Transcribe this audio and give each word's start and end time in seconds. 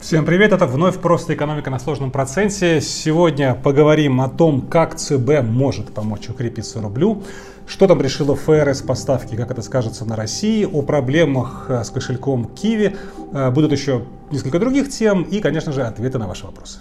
Всем 0.00 0.24
привет, 0.24 0.52
это 0.52 0.66
вновь 0.66 0.98
«Просто 0.98 1.34
экономика 1.34 1.68
на 1.68 1.78
сложном 1.78 2.10
проценте». 2.10 2.80
Сегодня 2.80 3.54
поговорим 3.54 4.22
о 4.22 4.30
том, 4.30 4.62
как 4.62 4.94
ЦБ 4.96 5.42
может 5.42 5.92
помочь 5.92 6.26
укрепиться 6.30 6.80
рублю, 6.80 7.22
что 7.66 7.86
там 7.86 8.00
решила 8.00 8.34
ФРС 8.34 8.80
поставки, 8.80 9.36
как 9.36 9.50
это 9.50 9.60
скажется 9.60 10.06
на 10.06 10.16
России, 10.16 10.64
о 10.64 10.80
проблемах 10.80 11.66
э, 11.68 11.84
с 11.84 11.90
кошельком 11.90 12.46
Киви. 12.46 12.96
Э, 13.34 13.50
будут 13.50 13.72
еще 13.72 14.06
несколько 14.30 14.58
других 14.58 14.88
тем 14.88 15.22
и, 15.22 15.38
конечно 15.40 15.70
же, 15.70 15.82
ответы 15.82 16.16
на 16.16 16.26
ваши 16.26 16.46
вопросы. 16.46 16.78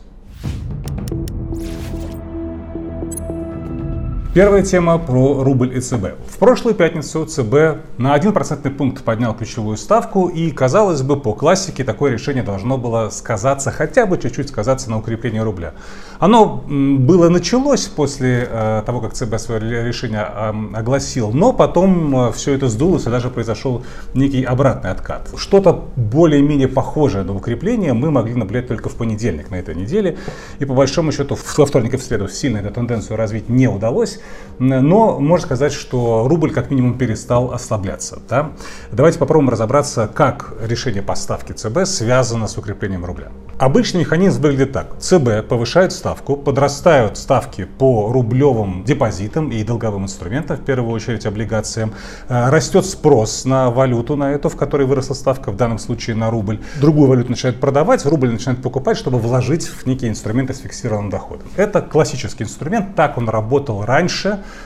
Первая 4.31 4.61
тема 4.61 4.99
про 4.99 5.43
рубль 5.43 5.75
и 5.75 5.81
ЦБ. 5.81 6.09
В 6.27 6.37
прошлую 6.37 6.75
пятницу 6.75 7.25
ЦБ 7.25 7.97
на 7.97 8.15
1% 8.15 8.69
пункт 8.69 9.03
поднял 9.03 9.33
ключевую 9.33 9.75
ставку, 9.75 10.27
и, 10.27 10.51
казалось 10.51 11.01
бы, 11.01 11.19
по 11.19 11.33
классике 11.33 11.83
такое 11.83 12.11
решение 12.11 12.43
должно 12.43 12.77
было 12.77 13.09
сказаться, 13.09 13.71
хотя 13.71 14.05
бы 14.05 14.19
чуть-чуть 14.19 14.49
сказаться 14.49 14.91
на 14.91 14.99
укреплении 14.99 15.39
рубля. 15.39 15.73
Оно 16.19 16.63
было 16.67 17.29
началось 17.29 17.87
после 17.87 18.47
э, 18.47 18.83
того, 18.85 19.01
как 19.01 19.13
ЦБ 19.13 19.39
свое 19.39 19.83
решение 19.83 20.27
э, 20.31 20.53
огласил, 20.75 21.31
но 21.31 21.51
потом 21.51 22.27
э, 22.27 22.31
все 22.31 22.53
это 22.53 22.69
сдулось, 22.69 23.07
и 23.07 23.09
даже 23.09 23.31
произошел 23.31 23.83
некий 24.13 24.43
обратный 24.43 24.91
откат. 24.91 25.27
Что-то 25.37 25.89
более-менее 25.95 26.67
похожее 26.67 27.23
на 27.23 27.33
укрепление 27.33 27.93
мы 27.93 28.11
могли 28.11 28.35
наблюдать 28.35 28.67
только 28.67 28.89
в 28.89 28.95
понедельник 28.95 29.49
на 29.49 29.55
этой 29.55 29.73
неделе, 29.73 30.19
и 30.59 30.65
по 30.65 30.75
большому 30.75 31.11
счету 31.11 31.35
во 31.57 31.65
вторник 31.65 31.95
и 31.95 31.97
в 31.97 32.03
среду 32.03 32.27
сильно 32.27 32.59
эту 32.59 32.69
тенденцию 32.69 33.17
развить 33.17 33.49
не 33.49 33.67
удалось. 33.67 34.18
Но 34.59 35.19
можно 35.19 35.45
сказать, 35.45 35.71
что 35.71 36.27
рубль 36.27 36.51
как 36.51 36.69
минимум 36.69 36.97
перестал 36.97 37.53
ослабляться. 37.53 38.19
Да? 38.29 38.51
Давайте 38.91 39.17
попробуем 39.17 39.49
разобраться, 39.49 40.09
как 40.13 40.53
решение 40.61 41.01
поставки 41.01 41.53
ЦБ 41.53 41.85
связано 41.85 42.47
с 42.47 42.57
укреплением 42.57 43.05
рубля. 43.05 43.31
Обычный 43.57 44.01
механизм 44.01 44.41
выглядит 44.41 44.71
так. 44.71 44.99
ЦБ 44.99 45.47
повышает 45.47 45.91
ставку, 45.91 46.37
подрастают 46.37 47.17
ставки 47.17 47.65
по 47.65 48.09
рублевым 48.09 48.85
депозитам 48.85 49.51
и 49.51 49.63
долговым 49.63 50.03
инструментам, 50.03 50.55
в 50.55 50.61
первую 50.61 50.93
очередь 50.93 51.25
облигациям. 51.25 51.93
Э, 52.29 52.49
растет 52.49 52.85
спрос 52.85 53.43
на 53.43 53.69
валюту, 53.69 54.15
на 54.15 54.31
эту, 54.31 54.47
в 54.47 54.55
которой 54.55 54.87
выросла 54.87 55.13
ставка, 55.13 55.51
в 55.51 55.57
данном 55.57 55.77
случае 55.77 56.15
на 56.15 56.29
рубль. 56.29 56.59
Другую 56.79 57.09
валюту 57.09 57.31
начинают 57.31 57.59
продавать, 57.59 58.05
рубль 58.05 58.31
начинают 58.31 58.61
покупать, 58.61 58.97
чтобы 58.97 59.19
вложить 59.19 59.67
в 59.67 59.85
некие 59.85 60.09
инструменты 60.09 60.53
с 60.53 60.59
фиксированным 60.59 61.09
доходом. 61.09 61.47
Это 61.57 61.81
классический 61.81 62.43
инструмент, 62.43 62.95
так 62.95 63.17
он 63.17 63.27
работал 63.27 63.83
раньше, 63.83 64.08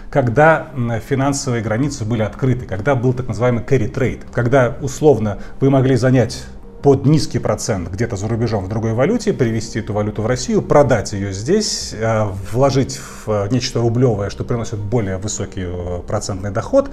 когда 0.10 0.68
финансовые 1.08 1.62
границы 1.62 2.06
были 2.06 2.22
открыты, 2.22 2.66
когда 2.66 2.96
был 2.96 3.14
так 3.14 3.28
называемый 3.28 3.64
carry 3.64 3.92
trade, 3.92 4.22
когда 4.32 4.76
условно 4.82 5.40
вы 5.60 5.70
могли 5.70 5.96
занять 5.96 6.46
под 6.84 7.06
низкий 7.06 7.40
процент 7.40 7.90
где-то 7.90 8.18
за 8.18 8.28
рубежом 8.28 8.66
в 8.66 8.68
другой 8.68 8.94
валюте, 8.94 9.32
привезти 9.32 9.80
эту 9.80 9.94
валюту 9.94 10.22
в 10.22 10.28
Россию, 10.28 10.62
продать 10.62 11.14
ее 11.14 11.32
здесь, 11.32 11.96
э, 11.98 12.26
вложить 12.52 12.98
в 12.98 13.30
э, 13.32 13.48
нечто 13.52 13.80
рублевое, 13.80 14.30
что 14.30 14.44
приносит 14.44 14.80
более 14.80 15.18
высокий 15.18 15.64
э, 15.66 16.02
процентный 16.06 16.52
доход, 16.52 16.92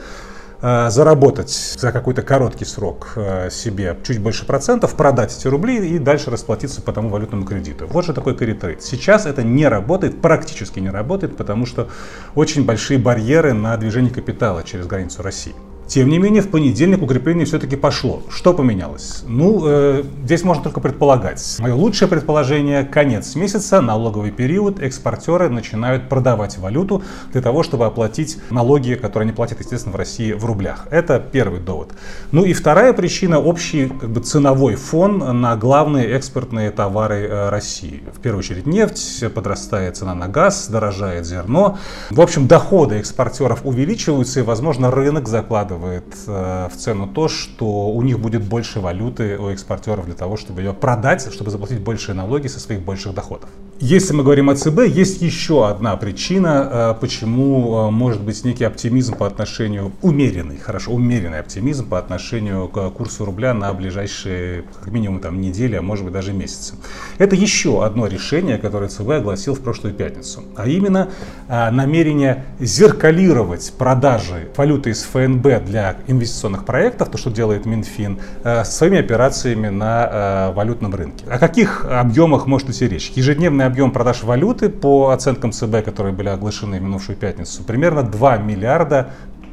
заработать 0.62 1.50
за 1.78 1.90
какой-то 1.92 2.22
короткий 2.22 2.64
срок 2.64 3.16
себе 3.50 3.96
чуть 4.04 4.20
больше 4.20 4.44
процентов, 4.44 4.94
продать 4.94 5.36
эти 5.36 5.48
рубли 5.48 5.78
и 5.88 5.98
дальше 5.98 6.30
расплатиться 6.30 6.82
по 6.82 6.92
тому 6.92 7.08
валютному 7.08 7.44
кредиту. 7.44 7.86
Вот 7.86 8.04
же 8.04 8.12
такой 8.12 8.36
каритрейд. 8.36 8.82
Сейчас 8.82 9.26
это 9.26 9.42
не 9.42 9.66
работает, 9.66 10.20
практически 10.20 10.78
не 10.78 10.90
работает, 10.90 11.36
потому 11.36 11.64
что 11.64 11.88
очень 12.34 12.64
большие 12.64 12.98
барьеры 12.98 13.52
на 13.54 13.76
движение 13.76 14.12
капитала 14.12 14.62
через 14.62 14.86
границу 14.86 15.22
России. 15.22 15.54
Тем 15.90 16.08
не 16.08 16.18
менее, 16.18 16.40
в 16.40 16.50
понедельник 16.50 17.02
укрепление 17.02 17.44
все-таки 17.44 17.74
пошло. 17.74 18.22
Что 18.30 18.54
поменялось? 18.54 19.24
Ну, 19.26 19.62
э, 19.64 20.04
здесь 20.22 20.44
можно 20.44 20.62
только 20.62 20.78
предполагать. 20.80 21.56
Мое 21.58 21.74
лучшее 21.74 22.06
предположение– 22.06 22.84
конец 22.92 23.34
месяца, 23.34 23.80
налоговый 23.80 24.30
период, 24.30 24.80
экспортеры 24.80 25.48
начинают 25.48 26.08
продавать 26.08 26.58
валюту 26.58 27.02
для 27.32 27.42
того, 27.42 27.64
чтобы 27.64 27.86
оплатить 27.86 28.38
налоги, 28.50 28.94
которые 28.94 29.26
они 29.26 29.34
платят, 29.34 29.58
естественно, 29.58 29.92
в 29.92 29.96
России 29.96 30.32
в 30.32 30.44
рублях. 30.44 30.86
Это 30.92 31.18
первый 31.18 31.58
довод. 31.58 31.90
Ну 32.30 32.44
и 32.44 32.52
вторая 32.52 32.92
причина– 32.92 33.40
общий 33.40 33.88
как 33.88 34.10
бы, 34.10 34.20
ценовой 34.20 34.76
фон 34.76 35.40
на 35.40 35.56
главные 35.56 36.06
экспортные 36.12 36.70
товары 36.70 37.26
э, 37.28 37.48
России. 37.48 38.04
В 38.14 38.20
первую 38.20 38.38
очередь 38.38 38.64
нефть, 38.64 39.24
подрастает 39.34 39.96
цена 39.96 40.14
на 40.14 40.28
газ, 40.28 40.68
дорожает 40.68 41.26
зерно. 41.26 41.78
В 42.10 42.20
общем, 42.20 42.46
доходы 42.46 43.00
экспортеров 43.00 43.62
увеличиваются 43.64 44.38
и, 44.38 44.44
возможно, 44.44 44.92
рынок 44.92 45.26
закладывает 45.26 45.79
вкладывает 45.80 46.14
э, 46.26 46.68
в 46.72 46.76
цену 46.76 47.06
то, 47.06 47.28
что 47.28 47.90
у 47.90 48.02
них 48.02 48.18
будет 48.20 48.42
больше 48.42 48.80
валюты 48.80 49.38
у 49.38 49.48
экспортеров 49.48 50.04
для 50.04 50.14
того, 50.14 50.36
чтобы 50.36 50.60
ее 50.60 50.72
продать, 50.72 51.32
чтобы 51.32 51.50
заплатить 51.50 51.80
большие 51.80 52.14
налоги 52.14 52.48
со 52.48 52.60
своих 52.60 52.82
больших 52.82 53.14
доходов. 53.14 53.48
Если 53.82 54.12
мы 54.12 54.22
говорим 54.24 54.50
о 54.50 54.56
ЦБ, 54.56 54.80
есть 54.88 55.22
еще 55.22 55.66
одна 55.66 55.96
причина, 55.96 56.68
э, 56.70 56.94
почему 57.00 57.88
э, 57.88 57.90
может 57.90 58.20
быть 58.20 58.44
некий 58.44 58.64
оптимизм 58.64 59.16
по 59.16 59.26
отношению, 59.26 59.92
умеренный, 60.02 60.58
хорошо, 60.58 60.92
умеренный 60.92 61.38
оптимизм 61.38 61.88
по 61.88 61.98
отношению 61.98 62.68
к 62.68 62.90
курсу 62.90 63.24
рубля 63.24 63.54
на 63.54 63.72
ближайшие, 63.72 64.64
как 64.78 64.92
минимум, 64.92 65.20
там, 65.20 65.40
недели, 65.40 65.76
а 65.76 65.82
может 65.82 66.04
быть 66.04 66.12
даже 66.12 66.34
месяцы. 66.34 66.74
Это 67.16 67.36
еще 67.36 67.82
одно 67.82 68.06
решение, 68.06 68.58
которое 68.58 68.90
ЦБ 68.90 69.12
огласил 69.12 69.54
в 69.54 69.60
прошлую 69.60 69.94
пятницу, 69.94 70.42
а 70.56 70.68
именно 70.68 71.08
намерение 71.48 72.44
зеркалировать 72.60 73.72
продажи 73.78 74.50
валюты 74.58 74.90
из 74.90 75.04
ФНБ 75.04 75.64
для 75.64 75.96
инвестиционных 76.06 76.66
проектов, 76.66 77.08
то, 77.08 77.16
что 77.16 77.30
делает 77.30 77.64
Минфин, 77.64 78.18
э, 78.44 78.62
своими 78.64 78.98
операциями 78.98 79.68
на 79.68 80.50
э, 80.50 80.52
валютном 80.52 80.94
рынке. 80.94 81.24
О 81.30 81.38
каких 81.38 81.86
объемах 81.86 82.46
может 82.46 82.68
идти 82.68 82.86
речь? 82.86 83.10
Ежедневный 83.14 83.69
объем 83.70 83.92
продаж 83.92 84.22
валюты 84.22 84.68
по 84.68 85.10
оценкам 85.10 85.52
ЦБ, 85.52 85.84
которые 85.84 86.12
были 86.12 86.28
оглашены 86.28 86.78
в 86.78 86.82
минувшую 86.82 87.16
пятницу, 87.16 87.62
примерно 87.62 88.02
2 88.02 88.38
миллиарда 88.38 89.10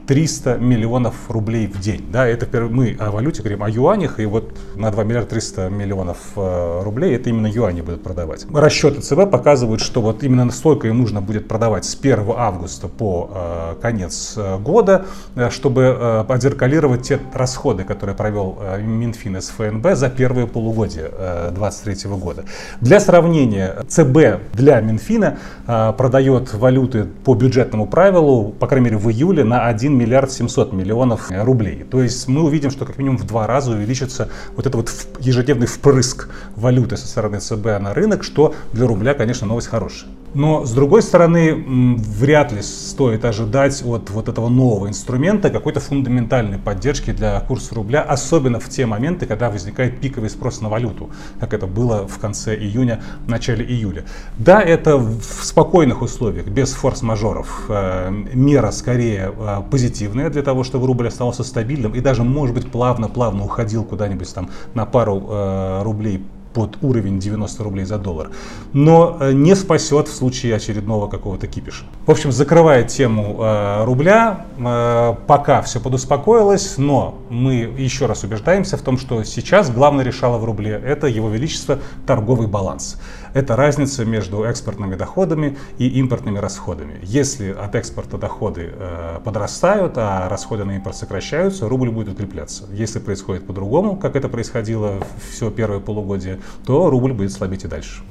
300 0.08 0.56
миллионов 0.56 1.16
рублей 1.30 1.68
в 1.68 1.80
день. 1.80 2.06
Да, 2.12 2.26
это 2.26 2.48
мы 2.70 2.96
о 2.98 3.12
валюте 3.12 3.42
говорим, 3.42 3.62
о 3.62 3.70
юанях, 3.70 4.20
и 4.20 4.26
вот 4.26 4.58
на 4.76 4.90
2 4.90 5.04
миллиарда 5.04 5.30
300 5.32 5.70
миллионов 5.70 6.18
э, 6.38 6.82
рублей 6.84 7.16
это 7.16 7.30
именно 7.30 7.48
юани 7.48 7.82
будут 7.82 8.04
продавать. 8.04 8.46
Расчеты 8.54 9.02
ЦБ 9.02 9.30
показывают, 9.30 9.82
что 9.82 10.02
вот 10.02 10.24
именно 10.24 10.46
настолько 10.46 10.88
им 10.88 11.00
нужно 11.00 11.22
будет 11.22 11.48
продавать 11.50 11.84
с 11.84 11.96
1 12.00 12.26
августа 12.38 12.88
по 12.88 13.30
э, 13.34 13.76
конец 13.82 14.36
э, 14.38 14.58
года, 14.60 15.06
чтобы 15.50 16.26
отзеркалировать 16.28 17.04
те 17.04 17.20
расходы, 17.34 17.84
которые 17.84 18.16
провел 18.16 18.58
Минфин 18.80 19.38
из 19.38 19.50
ФНБ 19.50 19.96
за 19.96 20.10
первые 20.10 20.48
полугодие 20.48 21.10
2023 21.52 22.12
года. 22.12 22.46
Для 22.80 23.00
сравнения, 23.00 23.76
ЦБ 23.88 24.54
для 24.54 24.80
Минфина 24.80 25.38
продает 25.66 26.54
валюты 26.54 27.06
по 27.26 27.36
бюджетному 27.36 27.88
правилу, 27.88 28.52
по 28.58 28.68
крайней 28.68 28.86
мере 28.86 28.98
в 28.98 29.10
июле, 29.10 29.44
на 29.44 29.68
1 29.68 29.97
миллиард 29.98 30.32
700 30.32 30.74
миллионов 30.74 31.30
рублей. 31.32 31.84
То 31.84 32.02
есть 32.02 32.28
мы 32.28 32.44
увидим, 32.44 32.72
что 32.72 32.86
как 32.86 32.98
минимум 32.98 33.18
в 33.18 33.26
два 33.26 33.48
раза 33.48 33.72
увеличится 33.72 34.30
вот 34.56 34.66
этот 34.66 34.76
вот 34.76 34.92
ежедневный 35.20 35.68
впрыск 35.68 36.30
валюты 36.56 36.98
со 36.98 37.08
стороны 37.08 37.40
ЦБ 37.40 37.66
на 37.82 37.94
рынок, 37.94 38.24
что 38.24 38.56
для 38.74 38.88
рубля, 38.88 39.14
конечно, 39.14 39.48
новость 39.48 39.68
хорошая. 39.68 40.10
Но, 40.34 40.66
с 40.66 40.72
другой 40.72 41.02
стороны, 41.02 41.98
вряд 41.98 42.52
ли 42.52 42.62
стоит 42.62 43.26
ожидать 43.26 43.84
от 43.86 44.10
вот 44.10 44.30
этого 44.30 44.50
нового 44.50 44.88
инструмента 44.88 45.50
какой-то 45.50 45.80
фундаментальной 45.80 46.60
поддержки 46.60 47.12
для 47.12 47.40
курса 47.40 47.76
рубля, 47.76 48.02
особенно 48.02 48.60
в 48.60 48.70
те 48.70 48.86
моменты, 48.86 49.26
когда 49.26 49.50
возникает 49.50 50.00
пиковый 50.00 50.30
спрос 50.30 50.62
на 50.62 50.70
валюту, 50.70 51.10
как 51.40 51.54
это 51.54 51.66
было 51.66 52.08
в 52.08 52.20
конце 52.20 52.56
июня, 52.56 53.02
начале 53.28 53.66
июля. 53.66 54.06
Да, 54.38 54.62
это 54.62 54.98
в 54.98 55.44
спокойных 55.44 56.02
условиях, 56.02 56.48
без 56.48 56.74
форс-мажоров, 56.74 57.66
э, 57.70 58.12
мера 58.34 58.72
скорее 58.72 59.34
э, 59.36 59.62
позитивная 59.72 60.30
для 60.30 60.44
того, 60.44 60.64
чтобы 60.64 60.88
рубль 60.88 61.08
оставался 61.08 61.44
стабильным 61.44 61.94
и 61.94 62.00
даже, 62.00 62.24
может 62.24 62.56
быть, 62.56 62.70
плавно-плавно 62.72 63.46
уходил 63.46 63.84
куда-нибудь 63.84 64.34
там 64.34 64.50
на 64.74 64.86
пару 64.86 65.26
э, 65.30 65.82
рублей 65.84 66.24
под 66.58 66.80
уровень 66.82 67.20
90 67.20 67.64
рублей 67.64 67.86
за 67.86 68.00
доллар, 68.00 68.32
но 68.74 69.18
э, 69.20 69.32
не 69.32 69.56
спасет 69.56 70.08
в 70.08 70.16
случае 70.16 70.56
очередного 70.56 71.08
какого-то 71.08 71.46
кипиша. 71.46 71.86
В 72.08 72.10
общем, 72.10 72.32
закрывая 72.32 72.84
тему 72.84 73.38
э, 73.40 73.84
рубля, 73.86 74.48
э, 74.58 75.16
пока 75.28 75.62
все 75.62 75.80
подуспокоилось, 75.80 76.80
но 76.80 77.20
мы 77.30 77.54
еще 77.78 78.08
раз 78.08 78.24
убеждаемся 78.24 78.76
в 78.76 78.82
том, 78.82 78.98
что 78.98 79.24
сейчас 79.24 79.70
главное 79.70 80.04
решало 80.04 80.40
в 80.40 80.46
рубле 80.46 80.72
это 80.84 81.06
его 81.06 81.30
величество 81.30 81.78
торговый 82.08 82.48
баланс. 82.48 83.00
Это 83.38 83.56
разница 83.56 84.04
между 84.04 84.44
экспортными 84.46 84.96
доходами 84.96 85.60
и 85.78 85.88
импортными 86.00 86.40
расходами. 86.40 87.00
Если 87.04 87.52
от 87.52 87.76
экспорта 87.76 88.18
доходы 88.18 88.74
э, 88.74 89.20
подрастают, 89.24 89.94
а 89.98 90.28
расходы 90.28 90.64
на 90.64 90.76
импорт 90.78 90.96
сокращаются, 90.96 91.70
рубль 91.70 91.92
будет 91.92 92.14
укрепляться. 92.14 92.64
Если 92.72 92.98
происходит 92.98 93.46
по-другому, 93.46 93.96
как 93.96 94.16
это 94.16 94.28
происходило 94.28 94.96
все 95.30 95.52
первое 95.52 95.80
полугодие, 95.80 96.40
то 96.66 96.90
рубль 96.90 97.14
будет 97.14 97.32
слабеть 97.32 97.64
и 97.64 97.68
дальше. 97.68 98.02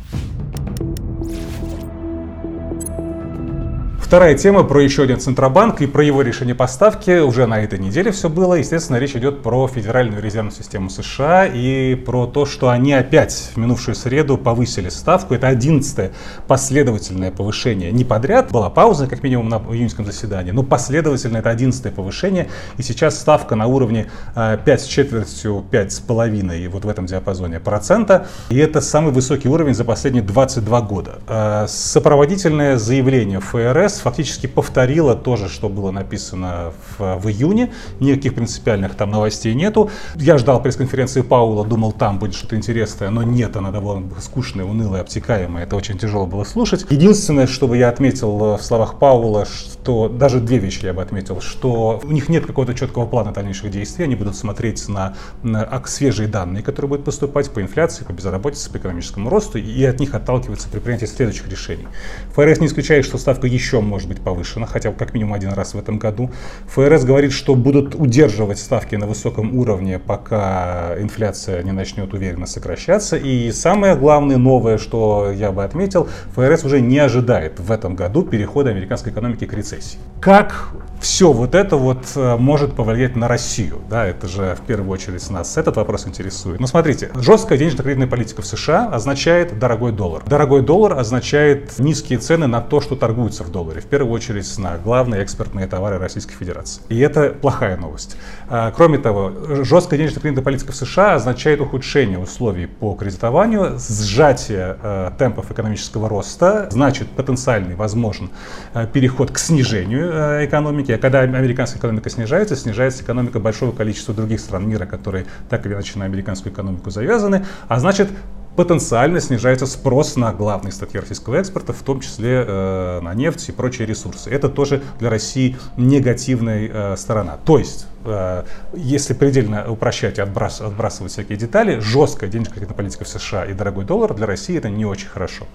Вторая 4.06 4.38
тема 4.38 4.62
про 4.62 4.80
еще 4.80 5.02
один 5.02 5.18
Центробанк 5.18 5.80
и 5.80 5.86
про 5.88 6.04
его 6.04 6.22
решение 6.22 6.54
поставки. 6.54 7.18
Уже 7.18 7.48
на 7.48 7.60
этой 7.60 7.80
неделе 7.80 8.12
все 8.12 8.28
было. 8.28 8.54
Естественно, 8.54 8.98
речь 8.98 9.16
идет 9.16 9.42
про 9.42 9.66
Федеральную 9.66 10.22
резервную 10.22 10.54
систему 10.54 10.90
США 10.90 11.44
и 11.44 11.96
про 11.96 12.28
то, 12.28 12.46
что 12.46 12.68
они 12.68 12.92
опять 12.92 13.50
в 13.52 13.56
минувшую 13.56 13.96
среду 13.96 14.38
повысили 14.38 14.90
ставку. 14.90 15.34
Это 15.34 15.48
одиннадцатое 15.48 16.12
последовательное 16.46 17.32
повышение. 17.32 17.90
Не 17.90 18.04
подряд, 18.04 18.52
была 18.52 18.70
пауза, 18.70 19.08
как 19.08 19.24
минимум, 19.24 19.48
на 19.48 19.56
июньском 19.56 20.04
заседании, 20.06 20.52
но 20.52 20.62
последовательно 20.62 21.38
это 21.38 21.50
одиннадцатое 21.50 21.90
повышение. 21.90 22.46
И 22.76 22.82
сейчас 22.84 23.18
ставка 23.18 23.56
на 23.56 23.66
уровне 23.66 24.06
5 24.36 24.68
э, 24.68 24.78
с 24.78 24.84
четвертью, 24.84 25.64
5 25.68 25.92
с 25.92 25.98
половиной, 25.98 26.68
вот 26.68 26.84
в 26.84 26.88
этом 26.88 27.06
диапазоне 27.06 27.58
процента. 27.58 28.28
И 28.50 28.56
это 28.56 28.80
самый 28.80 29.12
высокий 29.12 29.48
уровень 29.48 29.74
за 29.74 29.82
последние 29.82 30.22
22 30.22 30.80
года. 30.82 31.18
Э, 31.26 31.66
сопроводительное 31.68 32.76
заявление 32.76 33.40
ФРС 33.40 33.95
фактически 33.98 34.46
повторила 34.46 35.14
то 35.14 35.37
же, 35.37 35.48
что 35.48 35.69
было 35.69 35.90
написано 35.90 36.72
в, 36.98 37.19
в 37.19 37.28
июне. 37.28 37.72
Никаких 38.00 38.34
принципиальных 38.34 38.94
там 38.94 39.10
новостей 39.10 39.54
нету. 39.54 39.90
Я 40.16 40.38
ждал 40.38 40.62
пресс-конференции 40.62 41.22
Паула, 41.22 41.64
думал, 41.64 41.93
там 41.93 42.19
будет 42.19 42.34
что-то 42.34 42.56
интересное, 42.56 43.10
но 43.10 43.22
нет, 43.22 43.56
она 43.56 43.70
довольно 43.70 44.08
скучная, 44.20 44.64
унылая, 44.64 45.02
обтекаемая. 45.02 45.64
Это 45.64 45.76
очень 45.76 45.98
тяжело 45.98 46.26
было 46.26 46.44
слушать. 46.44 46.87
Единственное, 46.90 47.46
что 47.46 47.69
бы 47.69 47.76
я 47.76 47.88
отметил 47.88 48.54
э, 48.54 48.58
в 48.58 48.62
словах 48.62 48.98
Паула, 48.98 49.46
что 49.46 50.08
даже 50.08 50.40
две 50.40 50.58
вещи 50.58 50.87
я 50.87 50.92
бы 50.92 51.02
отметил, 51.02 51.40
что 51.40 52.00
у 52.02 52.12
них 52.12 52.28
нет 52.28 52.46
какого-то 52.46 52.75
четкого 52.75 53.06
плана 53.06 53.32
дальнейших 53.32 53.70
действий. 53.70 54.04
Они 54.04 54.14
будут 54.14 54.37
смотреть 54.37 54.88
на, 54.88 55.14
на 55.42 55.82
свежие 55.87 56.28
данные, 56.28 56.62
которые 56.62 56.88
будут 56.88 57.04
поступать 57.04 57.50
по 57.50 57.60
инфляции, 57.60 58.04
по 58.04 58.12
безработице, 58.12 58.70
по 58.70 58.78
экономическому 58.78 59.31
росту, 59.31 59.58
и 59.58 59.84
от 59.84 60.00
них 60.00 60.14
отталкиваться 60.14 60.69
при 60.69 60.81
принятии 60.81 61.06
следующих 61.06 61.49
решений. 61.49 61.87
ФРС 62.34 62.60
не 62.60 62.66
исключает, 62.66 63.04
что 63.04 63.19
ставка 63.19 63.46
еще 63.46 63.81
может 63.86 64.08
быть 64.08 64.20
повышена, 64.20 64.66
хотя 64.66 64.92
как 64.92 65.14
минимум 65.14 65.34
один 65.34 65.52
раз 65.52 65.74
в 65.74 65.78
этом 65.78 65.98
году. 65.98 66.30
ФРС 66.68 67.04
говорит, 67.04 67.32
что 67.32 67.54
будут 67.54 67.94
удерживать 67.94 68.58
ставки 68.58 68.96
на 68.96 69.06
высоком 69.06 69.56
уровне, 69.56 69.98
пока 69.98 70.94
инфляция 70.98 71.62
не 71.62 71.72
начнет 71.72 72.12
уверенно 72.12 72.46
сокращаться. 72.46 73.16
И 73.16 73.52
самое 73.52 73.96
главное, 73.96 74.36
новое, 74.36 74.78
что 74.78 75.32
я 75.32 75.52
бы 75.52 75.64
отметил, 75.64 76.08
ФРС 76.34 76.64
уже 76.64 76.80
не 76.80 76.98
ожидает 76.98 77.58
в 77.60 77.70
этом 77.70 77.94
году 77.94 78.22
перехода 78.22 78.70
американской 78.70 79.12
экономики 79.12 79.46
к 79.46 79.52
рецессии. 79.52 79.98
Как 80.20 80.70
все 81.00 81.32
вот 81.32 81.54
это 81.54 81.76
вот 81.76 82.04
э, 82.16 82.36
может 82.36 82.74
повлиять 82.74 83.16
на 83.16 83.28
Россию. 83.28 83.80
Да, 83.88 84.06
это 84.06 84.26
же 84.28 84.56
в 84.60 84.66
первую 84.66 84.90
очередь 84.90 85.28
нас 85.30 85.56
этот 85.56 85.76
вопрос 85.76 86.06
интересует. 86.06 86.60
Но 86.60 86.66
смотрите, 86.66 87.10
жесткая 87.14 87.58
денежно-кредитная 87.58 88.06
политика 88.06 88.42
в 88.42 88.46
США 88.46 88.88
означает 88.88 89.58
дорогой 89.58 89.92
доллар. 89.92 90.22
Дорогой 90.26 90.62
доллар 90.62 90.98
означает 90.98 91.78
низкие 91.78 92.18
цены 92.18 92.46
на 92.46 92.60
то, 92.60 92.80
что 92.80 92.96
торгуется 92.96 93.44
в 93.44 93.50
долларе. 93.50 93.75
В 93.81 93.87
первую 93.87 94.12
очередь 94.12 94.58
на 94.58 94.78
главные 94.78 95.23
экспортные 95.23 95.67
товары 95.67 95.99
Российской 95.99 96.34
Федерации. 96.34 96.82
И 96.88 96.99
это 96.99 97.31
плохая 97.31 97.76
новость. 97.76 98.17
А, 98.49 98.70
кроме 98.70 98.99
того, 98.99 99.32
жесткая 99.64 99.99
денежно-кредитная 99.99 100.44
политика 100.44 100.73
в 100.73 100.76
США 100.76 101.14
означает 101.14 101.61
ухудшение 101.61 102.19
условий 102.19 102.67
по 102.67 102.94
кредитованию, 102.94 103.78
сжатие 103.78 104.76
э, 104.82 105.11
темпов 105.19 105.50
экономического 105.50 106.08
роста, 106.08 106.69
значит 106.70 107.08
потенциальный 107.11 107.75
возможен 107.75 108.31
э, 108.75 108.87
переход 108.93 109.31
к 109.31 109.38
снижению 109.38 110.44
экономики, 110.44 110.93
а 110.93 110.99
когда 110.99 111.20
американская 111.20 111.78
экономика 111.78 112.11
снижается, 112.11 112.56
снижается 112.56 113.02
экономика 113.02 113.40
большого 113.40 113.73
количества 113.73 114.14
других 114.14 114.40
стран 114.40 114.69
мира, 114.69 114.87
которые 114.87 115.26
так 115.49 115.67
или 115.67 115.75
иначе 115.75 115.99
на 115.99 116.05
американскую 116.05 116.52
экономику 116.52 116.90
завязаны, 116.90 117.44
а 117.69 117.81
значит 117.81 118.08
потенциально 118.56 119.20
снижается 119.20 119.66
спрос 119.66 120.16
на 120.16 120.32
главные 120.32 120.72
статьи 120.72 120.98
российского 120.98 121.36
экспорта, 121.36 121.72
в 121.72 121.82
том 121.82 122.00
числе 122.00 122.44
э, 122.46 123.00
на 123.02 123.14
нефть 123.14 123.50
и 123.50 123.52
прочие 123.52 123.86
ресурсы. 123.86 124.30
Это 124.30 124.48
тоже 124.48 124.82
для 124.98 125.10
России 125.10 125.56
негативная 125.76 126.70
э, 126.72 126.96
сторона. 126.96 127.38
То 127.44 127.58
есть, 127.58 127.86
э, 128.04 128.44
если 128.74 129.14
предельно 129.14 129.70
упрощать 129.70 130.18
и 130.18 130.22
отбрас, 130.22 130.60
отбрасывать 130.60 131.12
всякие 131.12 131.36
детали, 131.36 131.78
жесткая 131.80 132.30
денежная 132.30 132.66
политика 132.66 133.04
в 133.04 133.08
США 133.08 133.44
и 133.44 133.52
дорогой 133.52 133.84
доллар 133.84 134.14
для 134.14 134.26
России 134.26 134.56
это 134.56 134.70
не 134.70 134.86
очень 134.86 135.08
хорошо. 135.08 135.46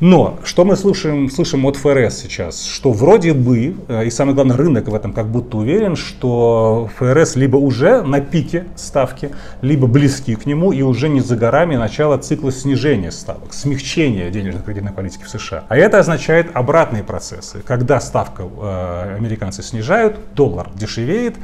Но 0.00 0.38
что 0.44 0.64
мы 0.64 0.76
слышим, 0.76 1.30
слышим 1.30 1.64
от 1.66 1.76
ФРС 1.76 2.18
сейчас? 2.18 2.66
Что 2.66 2.92
вроде 2.92 3.32
бы, 3.32 3.76
э, 3.88 4.06
и 4.06 4.10
самое 4.10 4.34
главное, 4.34 4.56
рынок 4.56 4.88
в 4.88 4.94
этом 4.94 5.12
как 5.12 5.28
будто 5.28 5.58
уверен, 5.58 5.96
что 5.96 6.90
ФРС 6.96 7.36
либо 7.36 7.56
уже 7.56 8.02
на 8.02 8.20
пике 8.20 8.64
ставки, 8.76 9.30
либо 9.62 9.86
близки 9.86 10.34
к 10.34 10.46
нему, 10.46 10.72
и 10.72 10.82
уже 10.82 11.08
не 11.08 11.20
за 11.20 11.36
горами 11.36 11.76
начало 11.76 12.18
цикла 12.18 12.50
снижения 12.50 13.12
ставок, 13.12 13.54
смягчения 13.54 14.30
денежно-кредитной 14.30 14.92
политики 14.92 15.22
в 15.24 15.28
США. 15.28 15.64
А 15.68 15.76
это 15.76 15.98
означает 15.98 16.48
обратные 16.54 17.04
процессы. 17.04 17.62
Когда 17.64 18.00
ставка 18.00 18.42
э, 18.42 19.16
американцы 19.16 19.62
снижают, 19.62 20.18
доллар 20.34 20.68
дешевеет, 20.74 21.36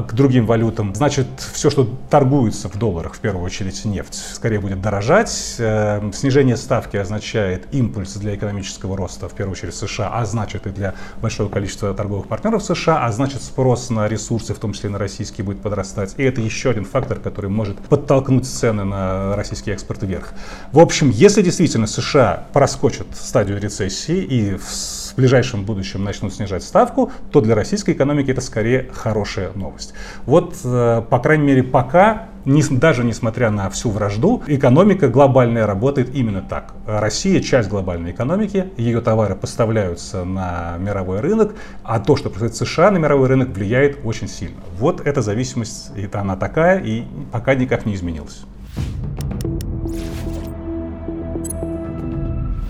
к 0.00 0.14
другим 0.14 0.46
валютам. 0.46 0.94
Значит, 0.94 1.26
все, 1.52 1.68
что 1.68 1.88
торгуется 2.08 2.68
в 2.68 2.78
долларах, 2.78 3.14
в 3.14 3.18
первую 3.18 3.44
очередь 3.44 3.84
нефть, 3.84 4.14
скорее 4.14 4.58
будет 4.58 4.80
дорожать. 4.80 5.56
Э, 5.58 6.10
снижение 6.14 6.56
ставки 6.56 6.96
означает 6.96 7.66
импульс 7.72 8.14
для 8.14 8.34
экономического 8.34 8.96
роста, 8.96 9.28
в 9.28 9.34
первую 9.34 9.52
очередь 9.52 9.74
США, 9.74 10.10
а 10.14 10.24
значит 10.24 10.66
и 10.66 10.70
для 10.70 10.94
большого 11.20 11.50
количества 11.50 11.92
торговых 11.92 12.26
партнеров 12.26 12.62
США, 12.62 13.04
а 13.04 13.12
значит 13.12 13.42
спрос 13.42 13.90
на 13.90 14.08
ресурсы, 14.08 14.54
в 14.54 14.58
том 14.58 14.72
числе 14.72 14.88
на 14.88 14.98
российские, 14.98 15.44
будет 15.44 15.60
подрастать. 15.60 16.14
И 16.16 16.22
это 16.22 16.40
еще 16.40 16.70
один 16.70 16.86
фактор, 16.86 17.18
который 17.18 17.50
может 17.50 17.78
подтолкнуть 17.78 18.46
цены 18.46 18.84
на 18.84 19.36
российский 19.36 19.72
экспорт 19.72 20.02
вверх. 20.02 20.32
В 20.72 20.78
общем, 20.78 21.10
если 21.10 21.42
действительно 21.42 21.86
США 21.86 22.46
проскочат 22.52 23.06
стадию 23.14 23.60
рецессии 23.60 24.22
и 24.22 24.56
в 24.56 24.70
в 25.12 25.16
ближайшем 25.16 25.64
будущем 25.64 26.04
начнут 26.04 26.34
снижать 26.34 26.62
ставку, 26.62 27.12
то 27.30 27.40
для 27.40 27.54
российской 27.54 27.92
экономики 27.92 28.30
это 28.30 28.40
скорее 28.40 28.88
хорошая 28.92 29.52
новость. 29.54 29.94
Вот, 30.26 30.56
э, 30.64 31.02
по 31.08 31.18
крайней 31.18 31.44
мере, 31.44 31.62
пока 31.62 32.28
даже 32.44 33.04
несмотря 33.04 33.50
на 33.50 33.70
всю 33.70 33.90
вражду, 33.90 34.42
экономика 34.48 35.08
глобальная 35.08 35.66
работает 35.66 36.12
именно 36.12 36.42
так. 36.42 36.74
Россия 36.86 37.40
часть 37.40 37.68
глобальной 37.68 38.10
экономики, 38.10 38.70
ее 38.76 39.00
товары 39.00 39.36
поставляются 39.36 40.24
на 40.24 40.76
мировой 40.78 41.20
рынок, 41.20 41.54
а 41.84 42.00
то, 42.00 42.16
что 42.16 42.30
происходит 42.30 42.54
в 42.54 42.58
США 42.58 42.90
на 42.90 42.98
мировой 42.98 43.28
рынок, 43.28 43.50
влияет 43.50 43.98
очень 44.04 44.28
сильно. 44.28 44.56
Вот 44.78 45.00
эта 45.06 45.22
зависимость, 45.22 45.90
это 45.96 46.20
она 46.20 46.36
такая 46.36 46.80
и 46.80 47.04
пока 47.30 47.54
никак 47.54 47.86
не 47.86 47.94
изменилась. 47.94 48.42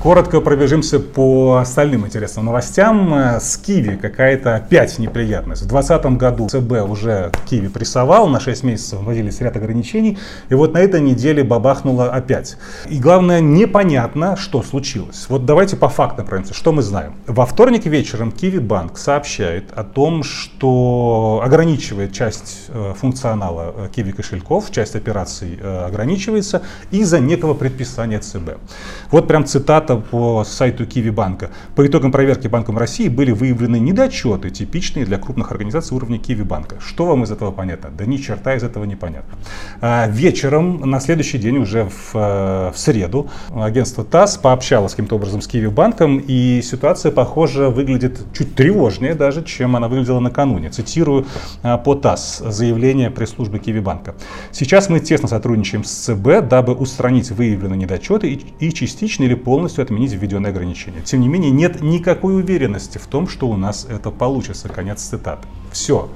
Коротко 0.03 0.41
пробежимся 0.41 0.99
по 0.99 1.59
остальным 1.59 2.05
интересным 2.05 2.47
новостям. 2.47 3.15
С 3.39 3.57
Киви 3.57 3.95
какая-то 3.95 4.57
опять 4.57 4.99
неприятность. 4.99 5.63
В 5.63 5.69
2020 5.69 6.19
году 6.19 6.49
ЦБ 6.49 6.91
уже 6.91 7.31
Киви 7.49 7.69
прессовал, 7.69 8.27
на 8.27 8.41
6 8.41 8.65
месяцев 8.65 8.99
вводились 9.01 9.41
ряд 9.41 9.57
ограничений, 9.57 10.19
и 10.49 10.55
вот 10.55 10.75
на 10.75 10.79
этой 10.79 11.01
неделе 11.01 11.45
бабахнуло 11.45 12.11
опять. 12.11 12.57
И 12.89 12.99
главное, 12.99 13.41
непонятно, 13.41 14.37
что 14.37 14.65
случилось. 14.65 15.27
Вот 15.29 15.47
давайте 15.47 15.77
по 15.77 15.89
фактам 15.89 16.27
пройдемся, 16.27 16.55
что 16.55 16.73
мы 16.73 16.83
знаем. 16.83 17.15
Во 17.29 17.47
вторник 17.47 17.87
вечером 17.87 18.33
Киви 18.33 18.59
Банк 18.59 18.99
сообщает 18.99 19.71
о 19.73 19.85
том, 19.85 20.25
что 20.25 21.43
ограничивает 21.45 22.13
часть 22.13 22.65
э, 22.71 22.95
функционала 22.99 23.73
э, 23.77 23.89
Киви 23.95 24.11
кошельков, 24.11 24.73
часть 24.73 24.97
операций 24.97 25.61
э, 25.63 25.85
ограничивается 25.87 26.63
из-за 26.91 27.21
некого 27.21 27.55
предписания 27.55 28.19
ЦБ. 28.19 28.59
Вот 29.13 29.29
прям 29.29 29.47
цитата 29.47 29.92
цитата 29.93 29.97
по 30.11 30.45
сайту 30.45 30.87
Киви 30.87 31.11
банка. 31.11 31.51
По 31.75 31.87
итогам 31.87 32.13
проверки 32.13 32.49
Банком 32.49 32.79
России 32.79 33.09
были 33.09 33.33
выявлены 33.33 33.79
недочеты, 33.79 34.51
типичные 34.51 35.05
для 35.05 35.19
крупных 35.19 35.53
организаций 35.53 35.97
уровня 35.97 36.19
Киви 36.19 36.43
банка. 36.43 36.77
Что 36.81 37.07
вам 37.07 37.25
из 37.25 37.31
этого 37.31 37.51
понятно? 37.51 37.91
Да 37.91 38.05
ни 38.05 38.17
черта 38.17 38.55
из 38.55 38.63
этого 38.63 38.85
не 38.85 38.97
понятно. 38.97 39.39
А, 39.81 40.09
вечером, 40.09 40.81
на 40.91 41.01
следующий 41.01 41.39
день, 41.39 41.59
уже 41.59 41.85
в, 41.85 42.15
э, 42.15 42.73
в 42.75 42.79
среду, 42.79 43.29
агентство 43.55 44.05
ТАСС 44.05 44.37
пообщалось 44.37 44.93
каким-то 44.93 45.17
образом 45.17 45.41
с 45.41 45.47
Киви 45.47 45.69
банком, 45.69 46.19
и 46.19 46.63
ситуация, 46.63 47.13
похоже, 47.13 47.69
выглядит 47.69 48.21
чуть 48.33 48.55
тревожнее 48.55 49.15
даже, 49.15 49.45
чем 49.45 49.77
она 49.77 49.89
выглядела 49.89 50.21
накануне. 50.21 50.71
Цитирую 50.71 51.27
а, 51.63 51.79
по 51.79 51.95
ТАСС 51.95 52.39
заявление 52.39 53.11
пресс-службы 53.11 53.59
Киви 53.59 53.81
банка. 53.81 54.15
Сейчас 54.53 54.89
мы 54.89 55.01
тесно 55.01 55.29
сотрудничаем 55.29 55.85
с 55.85 55.91
ЦБ, 55.91 56.49
дабы 56.49 56.75
устранить 56.75 57.31
выявленные 57.31 57.79
недочеты 57.79 58.33
и, 58.33 58.67
и 58.67 58.73
частично 58.73 59.25
или 59.25 59.35
полностью 59.35 59.82
отменить 59.83 60.13
введенные 60.13 60.51
ограничения. 60.51 61.01
Тем 61.03 61.21
не 61.21 61.29
менее, 61.29 61.51
нет 61.51 61.81
никакой 61.83 62.37
уверенности 62.37 62.99
в 62.99 63.07
том, 63.07 63.29
что 63.29 63.49
у 63.49 63.57
нас 63.57 63.87
это 63.89 64.11
получится. 64.11 64.69
Конец 64.69 65.03
цитаты. 65.03 65.47
Все. 65.73 66.09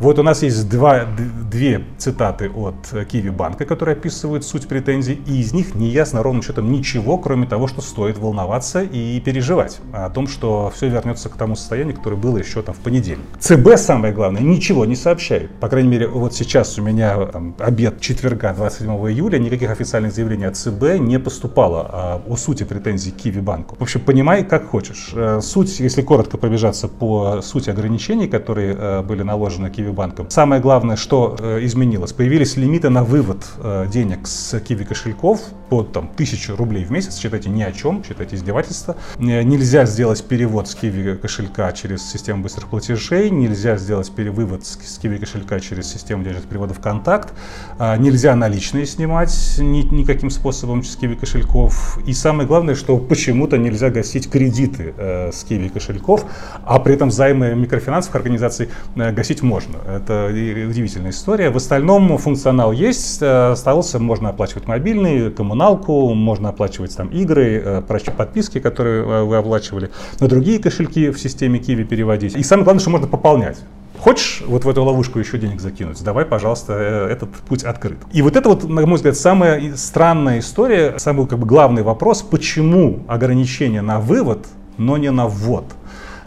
Вот 0.00 0.18
у 0.18 0.22
нас 0.22 0.42
есть 0.42 0.66
два, 0.70 1.04
две 1.50 1.84
цитаты 1.98 2.48
от 2.48 3.06
Киви 3.06 3.28
Банка, 3.28 3.66
которые 3.66 3.96
описывают 3.96 4.46
суть 4.46 4.66
претензий, 4.66 5.20
и 5.26 5.40
из 5.40 5.52
них 5.52 5.74
не 5.74 5.88
ясно 5.88 6.22
ровным 6.22 6.42
счетом 6.42 6.72
ничего, 6.72 7.18
кроме 7.18 7.46
того, 7.46 7.66
что 7.66 7.82
стоит 7.82 8.16
волноваться 8.16 8.80
и 8.80 9.20
переживать 9.20 9.78
о 9.92 10.08
том, 10.08 10.26
что 10.26 10.72
все 10.74 10.88
вернется 10.88 11.28
к 11.28 11.36
тому 11.36 11.54
состоянию, 11.54 11.94
которое 11.94 12.16
было 12.16 12.38
еще 12.38 12.62
там 12.62 12.74
в 12.74 12.78
понедельник. 12.78 13.26
ЦБ, 13.40 13.76
самое 13.76 14.14
главное, 14.14 14.40
ничего 14.40 14.86
не 14.86 14.96
сообщает. 14.96 15.50
По 15.60 15.68
крайней 15.68 15.90
мере, 15.90 16.06
вот 16.06 16.32
сейчас 16.32 16.78
у 16.78 16.82
меня 16.82 17.26
там, 17.26 17.54
обед 17.58 18.00
четверга, 18.00 18.54
27 18.54 18.90
июля, 19.10 19.36
никаких 19.36 19.70
официальных 19.70 20.14
заявлений 20.14 20.46
от 20.46 20.56
ЦБ 20.56 20.98
не 20.98 21.18
поступало 21.18 21.86
а, 21.92 22.22
о 22.26 22.36
сути 22.36 22.64
претензий 22.64 23.10
Киви 23.10 23.40
Банку. 23.40 23.76
В 23.78 23.82
общем, 23.82 24.00
понимай, 24.00 24.44
как 24.44 24.68
хочешь. 24.68 25.10
Э, 25.14 25.40
суть, 25.42 25.78
если 25.78 26.00
коротко 26.00 26.38
пробежаться 26.38 26.88
по 26.88 27.42
сути 27.42 27.68
ограничений, 27.68 28.28
которые 28.28 28.74
э, 28.78 28.99
были 29.02 29.22
наложены 29.22 29.70
Киви 29.70 29.90
банком. 29.90 30.30
Самое 30.30 30.60
главное, 30.60 30.96
что 30.96 31.36
э, 31.38 31.64
изменилось, 31.64 32.12
появились 32.12 32.56
лимиты 32.56 32.90
на 32.90 33.04
вывод 33.04 33.44
э, 33.58 33.86
денег 33.90 34.26
с 34.26 34.58
Киви 34.60 34.84
кошельков 34.84 35.40
под 35.70 35.92
там, 35.92 36.08
тысячу 36.08 36.56
рублей 36.56 36.84
в 36.84 36.90
месяц, 36.90 37.18
считайте 37.18 37.48
ни 37.48 37.62
о 37.62 37.72
чем, 37.72 38.04
считайте 38.04 38.36
издевательство. 38.36 38.96
Э, 39.18 39.42
нельзя 39.42 39.86
сделать 39.86 40.22
перевод 40.24 40.68
с 40.68 40.74
Киви 40.74 41.14
кошелька 41.14 41.72
через 41.72 42.02
систему 42.10 42.42
быстрых 42.42 42.68
платежей, 42.68 43.30
нельзя 43.30 43.76
сделать 43.76 44.10
перевывод 44.10 44.66
с, 44.66 44.98
Киви 44.98 45.18
кошелька 45.18 45.60
через 45.60 45.90
систему 45.90 46.24
денежных 46.24 46.46
переводов 46.46 46.80
контакт, 46.80 47.32
э, 47.78 47.96
нельзя 47.98 48.34
наличные 48.34 48.84
снимать 48.84 49.32
ни, 49.58 49.82
никаким 49.82 50.30
способом 50.30 50.82
с 50.82 50.96
Киви 50.96 51.14
кошельков. 51.14 51.98
И 52.04 52.12
самое 52.12 52.48
главное, 52.48 52.74
что 52.74 52.98
почему-то 52.98 53.56
нельзя 53.56 53.90
гасить 53.90 54.28
кредиты 54.28 54.92
э, 54.96 55.30
с 55.32 55.44
Киви 55.44 55.68
кошельков, 55.68 56.24
а 56.64 56.80
при 56.80 56.94
этом 56.94 57.12
займы 57.12 57.54
микрофинансовых 57.54 58.16
организаций 58.16 58.68
э, 58.96 59.12
гасить 59.12 59.42
можно. 59.42 59.76
Это 59.88 60.26
удивительная 60.26 61.10
история. 61.10 61.50
В 61.50 61.56
остальном 61.56 62.18
функционал 62.18 62.72
есть. 62.72 63.22
Э, 63.22 63.52
остался, 63.52 63.98
можно 64.00 64.30
оплачивать 64.30 64.66
мобильный, 64.66 65.30
коммуналку, 65.60 66.14
можно 66.14 66.48
оплачивать 66.48 66.96
там 66.96 67.08
игры, 67.08 67.62
э, 67.64 68.12
подписки, 68.16 68.60
которые 68.60 69.02
э, 69.02 69.22
вы 69.24 69.36
оплачивали, 69.36 69.90
на 70.18 70.28
другие 70.28 70.58
кошельки 70.58 71.10
в 71.10 71.20
системе 71.20 71.58
Kiwi 71.58 71.84
переводить. 71.84 72.34
И 72.34 72.42
самое 72.42 72.64
главное, 72.64 72.80
что 72.80 72.90
можно 72.90 73.06
пополнять. 73.06 73.58
Хочешь 73.98 74.42
вот 74.46 74.64
в 74.64 74.68
эту 74.68 74.82
ловушку 74.82 75.18
еще 75.18 75.36
денег 75.36 75.60
закинуть? 75.60 76.02
Давай, 76.02 76.24
пожалуйста, 76.24 76.72
этот 76.72 77.28
путь 77.46 77.64
открыт. 77.64 77.98
И 78.12 78.22
вот 78.22 78.36
это 78.36 78.48
вот, 78.48 78.64
на 78.64 78.86
мой 78.86 78.96
взгляд, 78.96 79.16
самая 79.16 79.76
странная 79.76 80.38
история, 80.38 80.94
самый 80.98 81.26
как 81.26 81.38
бы 81.38 81.46
главный 81.46 81.82
вопрос, 81.82 82.22
почему 82.22 83.00
ограничение 83.06 83.82
на 83.82 84.00
вывод, 84.00 84.46
но 84.78 84.96
не 84.96 85.10
на 85.10 85.26
ввод. 85.26 85.64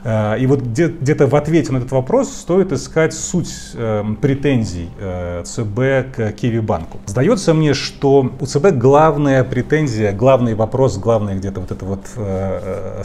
Э, 0.03 0.38
и 0.39 0.45
вот 0.45 0.62
где-то 0.62 1.27
в 1.27 1.36
ответе 1.36 1.72
на 1.72 1.77
этот 1.77 1.91
вопрос 1.91 2.31
стоит 2.31 2.72
искать 2.72 3.13
суть 3.13 3.53
э, 3.74 4.03
претензий 4.22 4.89
э, 5.00 5.43
ЦБ 5.45 6.15
к 6.15 6.31
Киви 6.33 6.60
банку. 6.60 7.00
Сдается 7.05 7.53
мне, 7.53 7.74
что 7.74 8.31
у 8.39 8.45
ЦБ 8.45 8.74
главная 8.74 9.43
претензия, 9.43 10.12
главный 10.12 10.55
вопрос, 10.55 10.98
главная 10.98 11.36
где-то 11.36 11.62
вот 11.62 11.72
эта 11.72 11.86
вот 11.86 12.01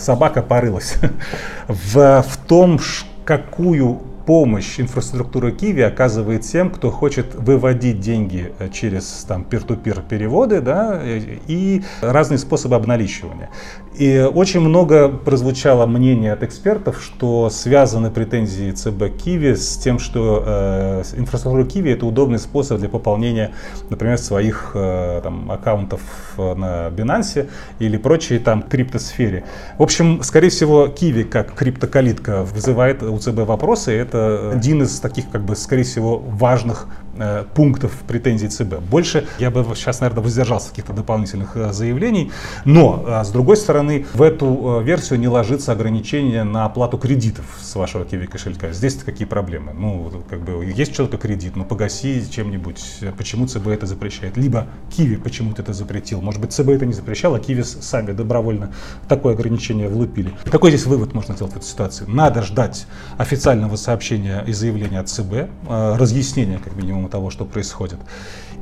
собака 0.01 0.43
порылась 0.43 0.95
в, 1.69 2.23
в 2.23 2.37
том, 2.47 2.79
какую 3.25 4.01
помощь 4.29 4.79
инфраструктуры 4.79 5.53
Киви 5.53 5.81
оказывает 5.81 6.43
тем, 6.43 6.69
кто 6.69 6.91
хочет 6.91 7.35
выводить 7.35 8.01
деньги 8.01 8.53
э, 8.59 8.69
через 8.69 9.25
там 9.27 9.47
peer-to-peer 9.51 10.07
переводы 10.07 10.61
да, 10.61 11.01
и 11.03 11.83
разные 12.03 12.37
способы 12.37 12.77
обналичивания. 12.77 13.49
И 13.95 14.19
очень 14.21 14.61
много 14.61 15.09
прозвучало 15.09 15.87
мнение 15.87 16.35
от 16.35 16.43
экспертов, 16.43 17.03
что 17.03 17.49
связаны 17.49 18.11
претензии 18.11 18.71
ЦБ 18.71 19.17
Киви 19.17 19.55
с 19.55 19.79
тем, 19.79 19.99
что 19.99 20.45
э, 20.47 21.03
инфраструктура 21.17 21.65
Киви 21.65 21.93
это 21.93 22.05
удобный 22.05 22.39
способ 22.39 22.81
для 22.81 22.91
пополнения, 22.91 23.53
например, 23.89 24.19
своих 24.19 24.73
э, 24.75 25.21
там, 25.23 25.51
аккаунтов 25.51 26.03
на 26.37 26.89
Binance 26.89 27.49
или 27.79 27.97
прочей 27.97 28.39
там 28.41 28.63
криптосфере. 28.63 29.45
В 29.79 29.83
общем, 29.83 30.23
скорее 30.23 30.51
всего, 30.51 30.87
Киви 30.89 31.23
как 31.23 31.55
криптокалитка 31.55 32.43
вызывает 32.45 33.03
у 33.03 33.19
ЦБ 33.19 33.47
вопросы. 33.47 33.97
Это 33.97 34.18
один 34.53 34.83
из 34.83 35.01
таких, 35.01 35.31
как 35.31 35.43
бы, 35.43 35.57
скорее 35.57 35.85
всего, 35.85 36.19
важных 36.19 36.87
Э, 37.19 37.45
пунктов 37.55 37.93
претензий 38.07 38.49
ЦБ. 38.49 38.79
Больше 38.79 39.27
я 39.39 39.51
бы 39.51 39.65
сейчас, 39.75 40.01
наверное, 40.01 40.23
воздержался 40.23 40.71
каких-то 40.71 40.93
дополнительных 40.93 41.57
э, 41.57 41.73
заявлений. 41.73 42.31
Но, 42.65 43.05
э, 43.07 43.25
с 43.25 43.31
другой 43.31 43.57
стороны, 43.57 44.07
в 44.15 44.23
эту 44.23 44.81
версию 44.85 45.19
не 45.19 45.27
ложится 45.27 45.73
ограничение 45.73 46.45
на 46.45 46.65
оплату 46.65 46.97
кредитов 46.97 47.45
с 47.61 47.75
вашего 47.75 48.05
Киви 48.05 48.27
кошелька. 48.27 48.73
Здесь 48.73 48.95
какие 48.95 49.27
проблемы? 49.27 49.73
Ну, 49.73 50.13
как 50.29 50.43
бы, 50.43 50.65
есть 50.65 50.95
человека 50.95 51.19
кредит, 51.19 51.57
ну, 51.57 51.65
погаси 51.65 52.25
чем-нибудь. 52.31 52.81
Почему 53.17 53.49
ЦБ 53.49 53.67
это 53.69 53.87
запрещает? 53.87 54.37
Либо 54.37 54.69
Киви 54.97 55.17
почему-то 55.17 55.63
это 55.63 55.73
запретил. 55.73 56.21
Может 56.21 56.41
быть, 56.41 56.53
ЦБ 56.53 56.69
это 56.69 56.87
не 56.87 56.93
запрещал, 56.93 57.35
а 57.35 57.41
Киви 57.41 57.63
сами 57.63 58.13
добровольно 58.13 58.73
такое 59.09 59.35
ограничение 59.35 59.89
влупили. 59.89 60.33
Какой 60.51 60.71
здесь 60.71 60.87
вывод 60.87 61.15
можно 61.15 61.35
сделать 61.35 61.53
в 61.55 61.57
этой 61.57 61.67
ситуации? 61.67 62.05
Надо 62.07 62.43
ждать 62.43 62.87
официального 63.17 63.75
сообщения 63.75 64.45
и 64.47 64.53
заявления 64.53 65.01
от 65.01 65.09
ЦБ, 65.09 65.49
разъяснения, 65.69 66.61
как 66.63 66.77
минимум, 66.77 67.08
того, 67.09 67.31
что 67.31 67.45
происходит. 67.45 67.99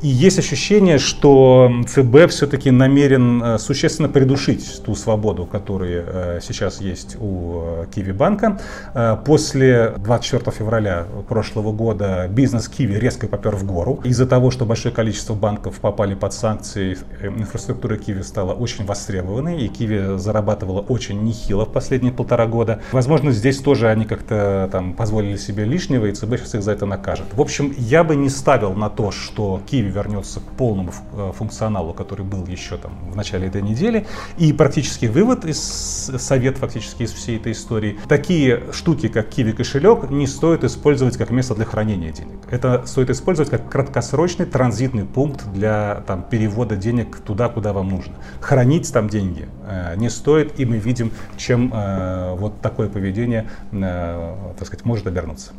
И 0.03 0.09
есть 0.09 0.39
ощущение, 0.39 0.99
что 0.99 1.71
ЦБ 1.87 2.29
все-таки 2.31 2.71
намерен 2.71 3.43
э, 3.43 3.59
существенно 3.59 4.09
придушить 4.09 4.83
ту 4.85 4.95
свободу, 4.95 5.47
которая 5.47 6.05
э, 6.07 6.41
сейчас 6.43 6.81
есть 6.81 7.17
у 7.19 7.63
э, 7.63 7.87
Киви 7.95 8.13
банка. 8.13 8.61
После 9.25 9.95
24 9.99 10.57
февраля 10.57 11.07
прошлого 11.29 11.73
года 11.73 12.29
бизнес 12.29 12.69
Киви 12.69 12.95
резко 12.99 13.27
попер 13.27 13.57
в 13.57 13.65
гору. 13.65 14.01
Из-за 14.05 14.27
того, 14.27 14.51
что 14.51 14.65
большое 14.65 14.95
количество 14.95 15.35
банков 15.35 15.81
попали 15.81 16.15
под 16.15 16.33
санкции, 16.33 16.99
инфраструктура 17.23 17.97
Киви 17.97 18.23
стала 18.23 18.53
очень 18.53 18.85
востребованной, 18.85 19.65
и 19.65 19.69
Киви 19.69 20.19
зарабатывала 20.19 20.81
очень 20.81 21.23
нехило 21.23 21.65
в 21.65 21.73
последние 21.73 22.13
полтора 22.13 22.47
года. 22.47 22.81
Возможно, 22.93 23.33
здесь 23.33 23.59
тоже 23.59 23.89
они 23.89 24.05
как-то 24.05 24.69
там 24.71 24.95
позволили 24.95 25.37
себе 25.37 25.65
лишнего, 25.65 26.07
и 26.07 26.13
ЦБ 26.13 26.39
сейчас 26.39 26.55
их 26.57 26.63
за 26.63 26.73
это 26.73 26.87
накажет. 26.87 27.27
В 27.33 27.41
общем, 27.41 27.75
я 27.79 28.05
бы 28.05 28.17
не 28.17 28.29
ставил 28.29 28.75
на 28.75 28.91
то, 28.91 29.11
что 29.11 29.61
Киви 29.67 29.96
вернется 29.97 30.41
к 30.41 30.57
полному 30.57 30.93
э, 31.13 31.33
функционалу, 31.35 31.95
который 31.95 32.25
был 32.25 32.47
еще 32.47 32.77
там 32.77 32.93
в 33.11 33.17
начале 33.17 33.49
этой 33.49 33.63
недели. 33.63 34.07
И 34.37 34.53
практически 34.53 35.07
вывод 35.07 35.45
из 35.45 35.59
совет 35.59 36.59
фактически 36.59 37.05
из 37.05 37.13
всей 37.13 37.39
этой 37.39 37.53
истории. 37.53 37.99
Такие 38.09 38.73
штуки, 38.73 39.09
как 39.09 39.29
Kiwi 39.31 39.53
кошелек, 39.53 40.11
не 40.11 40.27
стоит 40.27 40.65
использовать 40.65 41.17
как 41.17 41.31
место 41.31 41.55
для 41.55 41.65
хранения 41.65 42.13
денег. 42.13 42.39
Это 42.51 42.87
стоит 42.87 43.11
использовать 43.11 43.51
как 43.51 43.71
краткосрочный 43.71 44.47
транзитный 44.47 45.05
пункт 45.05 45.47
для 45.53 46.03
там, 46.07 46.23
перевода 46.23 46.77
денег 46.77 47.19
туда, 47.19 47.49
куда 47.49 47.73
вам 47.73 47.89
нужно. 47.89 48.15
Хранить 48.41 48.93
там 48.93 49.09
деньги 49.09 49.49
э, 49.67 49.95
не 49.97 50.11
стоит, 50.11 50.61
и 50.61 50.65
мы 50.67 50.77
видим, 50.77 51.11
чем 51.37 51.73
э, 51.73 52.35
вот 52.37 52.61
такое 52.61 52.89
поведение, 52.89 53.49
э, 53.73 54.35
так 54.59 54.67
сказать, 54.67 54.85
может 54.85 55.07
обернуться. 55.07 55.53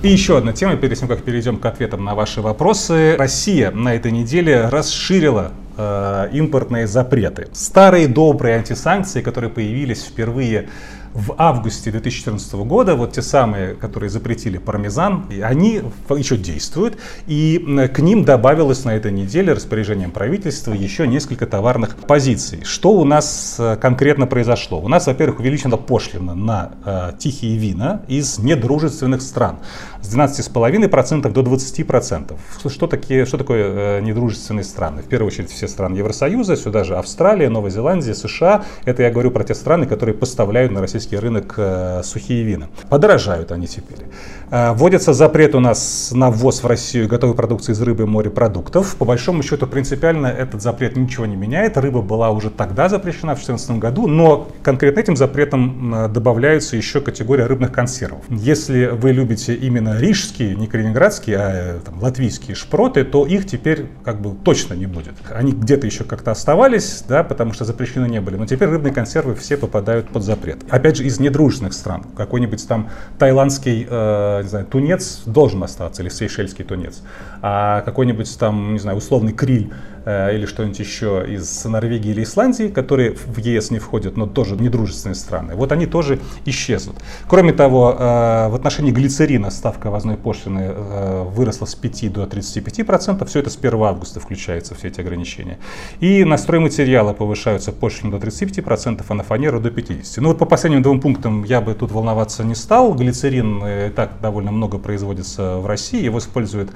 И 0.00 0.08
еще 0.08 0.38
одна 0.38 0.52
тема, 0.52 0.76
перед 0.76 0.96
тем, 0.96 1.08
как 1.08 1.24
перейдем 1.24 1.56
к 1.56 1.66
ответам 1.66 2.04
на 2.04 2.14
ваши 2.14 2.40
вопросы. 2.40 3.16
Россия 3.18 3.72
на 3.72 3.96
этой 3.96 4.12
неделе 4.12 4.68
расширила 4.68 5.50
э, 5.76 6.28
импортные 6.34 6.86
запреты. 6.86 7.48
Старые 7.52 8.06
добрые 8.06 8.54
антисанкции, 8.54 9.22
которые 9.22 9.50
появились 9.50 10.04
впервые 10.04 10.68
в 11.14 11.34
августе 11.38 11.90
2014 11.90 12.54
года, 12.54 12.94
вот 12.94 13.12
те 13.12 13.22
самые, 13.22 13.74
которые 13.74 14.10
запретили 14.10 14.58
пармезан, 14.58 15.26
они 15.42 15.82
еще 16.16 16.36
действуют, 16.36 16.98
и 17.26 17.88
к 17.94 17.98
ним 18.00 18.24
добавилось 18.24 18.84
на 18.84 18.94
этой 18.94 19.12
неделе 19.12 19.52
распоряжением 19.52 20.10
правительства 20.10 20.72
еще 20.72 21.06
несколько 21.06 21.46
товарных 21.46 21.96
позиций. 21.96 22.60
Что 22.64 22.92
у 22.92 23.04
нас 23.04 23.56
э, 23.58 23.76
конкретно 23.80 24.26
произошло? 24.26 24.80
У 24.80 24.88
нас, 24.88 25.06
во-первых, 25.06 25.40
увеличена 25.40 25.76
пошлина 25.76 26.34
на 26.34 26.72
э, 26.84 27.12
тихие 27.18 27.56
вина 27.56 28.02
из 28.08 28.38
недружественных 28.38 29.22
стран 29.22 29.58
с 30.02 30.14
12,5% 30.14 31.30
до 31.30 31.40
20%. 31.40 32.36
Что, 32.68 32.86
такие, 32.86 33.26
что 33.26 33.38
такое 33.38 33.98
э, 33.98 34.00
недружественные 34.00 34.64
страны? 34.64 35.02
В 35.02 35.06
первую 35.06 35.28
очередь 35.28 35.50
все 35.50 35.68
страны 35.68 35.96
Евросоюза, 35.96 36.56
сюда 36.56 36.84
же 36.84 36.96
Австралия, 36.96 37.48
Новая 37.48 37.70
Зеландия, 37.70 38.14
США. 38.14 38.64
Это 38.84 39.02
я 39.02 39.10
говорю 39.10 39.30
про 39.30 39.44
те 39.44 39.54
страны, 39.54 39.86
которые 39.86 40.14
поставляют 40.14 40.72
на 40.72 40.80
российский 40.98 41.18
рынок 41.18 41.54
э, 41.58 42.02
сухие 42.02 42.42
вина. 42.42 42.66
Подорожают 42.88 43.52
они 43.52 43.68
теперь. 43.68 44.06
Э, 44.50 44.72
вводится 44.72 45.12
запрет 45.12 45.54
у 45.54 45.60
нас 45.60 46.10
на 46.14 46.30
ввоз 46.30 46.62
в 46.62 46.66
Россию 46.66 47.08
готовой 47.08 47.36
продукции 47.36 47.72
из 47.72 47.82
рыбы 47.82 48.04
и 48.04 48.06
морепродуктов. 48.06 48.96
По 48.96 49.04
большому 49.04 49.42
счету 49.42 49.66
принципиально 49.66 50.26
этот 50.26 50.62
запрет 50.62 50.96
ничего 50.96 51.26
не 51.26 51.36
меняет. 51.36 51.76
Рыба 51.76 52.00
была 52.00 52.30
уже 52.30 52.50
тогда 52.50 52.88
запрещена 52.88 53.34
в 53.34 53.44
2014 53.44 53.70
году, 53.78 54.06
но 54.06 54.48
конкретно 54.62 55.00
этим 55.00 55.16
запретом 55.16 55.94
э, 55.94 56.08
добавляется 56.08 56.76
еще 56.76 57.00
категория 57.00 57.46
рыбных 57.46 57.72
консервов. 57.72 58.24
Если 58.30 58.86
вы 58.86 59.12
любите 59.12 59.54
именно 59.54 59.98
рижские, 59.98 60.54
не 60.54 60.66
калининградские, 60.66 61.36
а 61.38 61.80
там, 61.84 62.00
латвийские 62.00 62.54
шпроты, 62.54 63.04
то 63.04 63.26
их 63.26 63.46
теперь 63.46 63.86
как 64.02 64.20
бы 64.20 64.34
точно 64.44 64.74
не 64.74 64.86
будет. 64.86 65.14
Они 65.30 65.52
где-то 65.52 65.86
еще 65.86 66.04
как-то 66.04 66.30
оставались, 66.30 67.04
да, 67.06 67.22
потому 67.22 67.52
что 67.52 67.64
запрещены 67.64 68.06
не 68.06 68.20
были, 68.20 68.36
но 68.36 68.46
теперь 68.46 68.68
рыбные 68.68 68.94
консервы 68.94 69.34
все 69.34 69.56
попадают 69.56 70.08
под 70.08 70.22
запрет. 70.22 70.58
Опять 70.70 70.96
же, 70.96 71.04
из 71.04 71.20
недружественных 71.20 71.74
стран. 71.74 72.04
Какой-нибудь 72.16 72.66
там 72.66 72.88
тайландский, 73.18 73.86
э, 73.88 74.37
не 74.42 74.48
знаю, 74.48 74.66
тунец 74.66 75.22
должен 75.26 75.62
остаться, 75.62 76.02
или 76.02 76.08
сейшельский 76.08 76.64
тунец. 76.64 77.02
А 77.42 77.82
какой-нибудь 77.82 78.38
там, 78.38 78.72
не 78.72 78.78
знаю, 78.78 78.98
условный 78.98 79.32
криль 79.32 79.72
Э, 79.97 79.97
или 80.08 80.46
что-нибудь 80.46 80.78
еще 80.78 81.24
из 81.28 81.64
Норвегии 81.64 82.10
или 82.10 82.22
Исландии, 82.22 82.68
которые 82.68 83.14
в 83.14 83.38
ЕС 83.38 83.70
не 83.70 83.78
входят, 83.78 84.16
но 84.16 84.26
тоже 84.26 84.56
недружественные 84.56 85.14
страны, 85.14 85.54
вот 85.54 85.72
они 85.72 85.86
тоже 85.86 86.20
исчезнут. 86.44 86.96
Кроме 87.26 87.52
того, 87.52 87.94
э, 87.98 88.48
в 88.48 88.54
отношении 88.54 88.90
глицерина 88.90 89.50
ставка 89.50 89.90
ввозной 89.90 90.16
пошлины 90.16 90.70
э, 90.70 91.24
выросла 91.24 91.66
с 91.66 91.74
5 91.74 92.12
до 92.12 92.24
35%, 92.24 92.84
процентов. 92.84 93.28
все 93.28 93.40
это 93.40 93.50
с 93.50 93.56
1 93.56 93.82
августа 93.82 94.20
включается, 94.20 94.74
все 94.74 94.88
эти 94.88 95.00
ограничения. 95.00 95.58
И 96.00 96.24
на 96.24 96.38
стройматериалы 96.38 97.14
повышаются 97.14 97.72
пошлины 97.72 98.18
до 98.18 98.26
35%, 98.26 98.62
процентов, 98.62 99.10
а 99.10 99.14
на 99.14 99.22
фанеру 99.22 99.60
до 99.60 99.68
50%. 99.68 100.20
Ну 100.20 100.28
вот 100.28 100.38
по 100.38 100.46
последним 100.46 100.82
двум 100.82 101.00
пунктам 101.00 101.44
я 101.44 101.60
бы 101.60 101.74
тут 101.74 101.92
волноваться 101.92 102.44
не 102.44 102.54
стал. 102.54 102.94
Глицерин 102.94 103.64
и 103.66 103.90
так 103.90 104.20
довольно 104.20 104.52
много 104.52 104.78
производится 104.78 105.56
в 105.56 105.66
России, 105.66 106.02
его 106.02 106.18
используют 106.18 106.70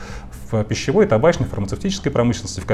в 0.51 0.65
пищевой, 0.65 1.07
табачной, 1.07 1.47
фармацевтической 1.47 2.13
промышленности, 2.13 2.61
в 2.61 2.67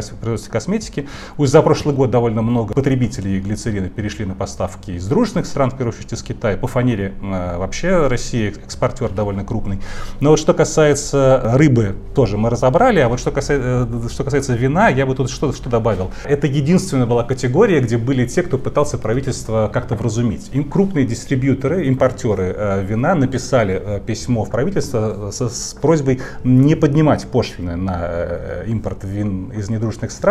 производстве 0.49 0.53
косметики. 0.53 1.09
Уже 1.37 1.51
за 1.51 1.63
прошлый 1.63 1.95
год 1.95 2.11
довольно 2.11 2.43
много 2.43 2.75
потребителей 2.75 3.41
глицерина 3.41 3.89
перешли 3.89 4.25
на 4.25 4.35
поставки 4.35 4.93
из 4.93 5.07
дружных 5.07 5.47
стран, 5.47 5.71
в 5.71 5.77
первую 5.77 5.95
очередь 5.95 6.13
из 6.13 6.23
Китая. 6.23 6.57
По 6.57 6.67
фанере 6.67 7.13
э, 7.23 7.59
вообще 7.59 8.07
Россия 8.07 8.51
экспортер 8.51 9.11
довольно 9.11 9.45
крупный. 9.45 9.81
Но 10.21 10.31
вот 10.31 10.39
что 10.39 10.55
касается 10.55 11.43
рыбы, 11.55 11.97
тоже 12.15 12.37
мы 12.37 12.51
разобрали. 12.51 13.01
А 13.01 13.09
вот 13.09 13.21
что 13.21 13.31
касается, 13.31 13.89
э, 13.91 14.09
что 14.11 14.25
касается 14.25 14.55
вина, 14.55 14.89
я 14.89 15.07
бы 15.07 15.15
тут 15.15 15.31
что, 15.31 15.53
что 15.53 15.71
добавил. 15.71 16.11
Это 16.25 16.47
единственная 16.47 17.07
была 17.07 17.25
категория, 17.25 17.81
где 17.81 17.97
были 17.97 18.27
те, 18.27 18.43
кто 18.43 18.59
пытался 18.59 18.99
правительство 18.99 19.71
как-то 19.73 19.95
вразумить. 19.95 20.51
Им 20.53 20.65
крупные 20.65 21.07
дистрибьюторы, 21.07 21.87
импортеры 21.87 22.55
э, 22.57 22.85
вина 22.85 23.15
написали 23.15 24.03
письмо 24.07 24.45
в 24.45 24.51
правительство 24.51 25.31
с, 25.31 25.49
с 25.49 25.75
просьбой 25.75 26.21
не 26.45 26.75
поднимать 26.75 27.27
пошлины 27.27 27.77
на 27.77 28.63
импорт 28.67 29.05
вин 29.05 29.51
из 29.51 29.69
недружественных 29.69 30.13
стран, 30.13 30.28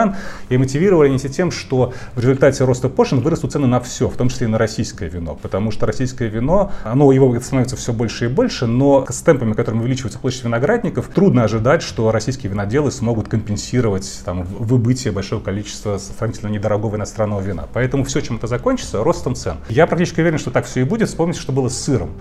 и 0.49 0.57
мотивировали 0.57 1.09
они 1.09 1.19
тем, 1.19 1.51
что 1.51 1.93
в 2.15 2.19
результате 2.19 2.63
роста 2.63 2.89
пошлин 2.89 3.21
вырастут 3.21 3.51
цены 3.51 3.67
на 3.67 3.79
все, 3.79 4.07
в 4.07 4.15
том 4.15 4.29
числе 4.29 4.47
и 4.47 4.49
на 4.49 4.57
российское 4.57 5.09
вино, 5.09 5.37
потому 5.41 5.71
что 5.71 5.85
российское 5.85 6.27
вино, 6.27 6.71
оно 6.83 7.11
его 7.11 7.37
становится 7.39 7.75
все 7.75 7.93
больше 7.93 8.25
и 8.25 8.27
больше, 8.27 8.65
но 8.65 9.05
с 9.09 9.21
темпами, 9.21 9.53
которыми 9.53 9.81
увеличивается 9.81 10.19
площадь 10.19 10.43
виноградников, 10.43 11.07
трудно 11.07 11.43
ожидать, 11.43 11.81
что 11.81 12.11
российские 12.11 12.51
виноделы 12.51 12.91
смогут 12.91 13.27
компенсировать 13.27 14.21
там, 14.25 14.43
выбытие 14.43 15.11
большого 15.11 15.41
количества 15.41 15.97
сравнительно 15.97 16.49
недорогого 16.49 16.95
иностранного 16.95 17.41
вина. 17.41 17.67
Поэтому 17.73 18.03
все, 18.03 18.21
чем 18.21 18.37
это 18.37 18.47
закончится, 18.47 19.03
ростом 19.03 19.35
цен. 19.35 19.57
Я 19.69 19.87
практически 19.87 20.21
уверен, 20.21 20.39
что 20.39 20.51
так 20.51 20.65
все 20.65 20.81
и 20.81 20.83
будет. 20.83 21.09
Вспомните, 21.09 21.39
что 21.39 21.51
было 21.51 21.69
с 21.69 21.77
сыром. 21.77 22.11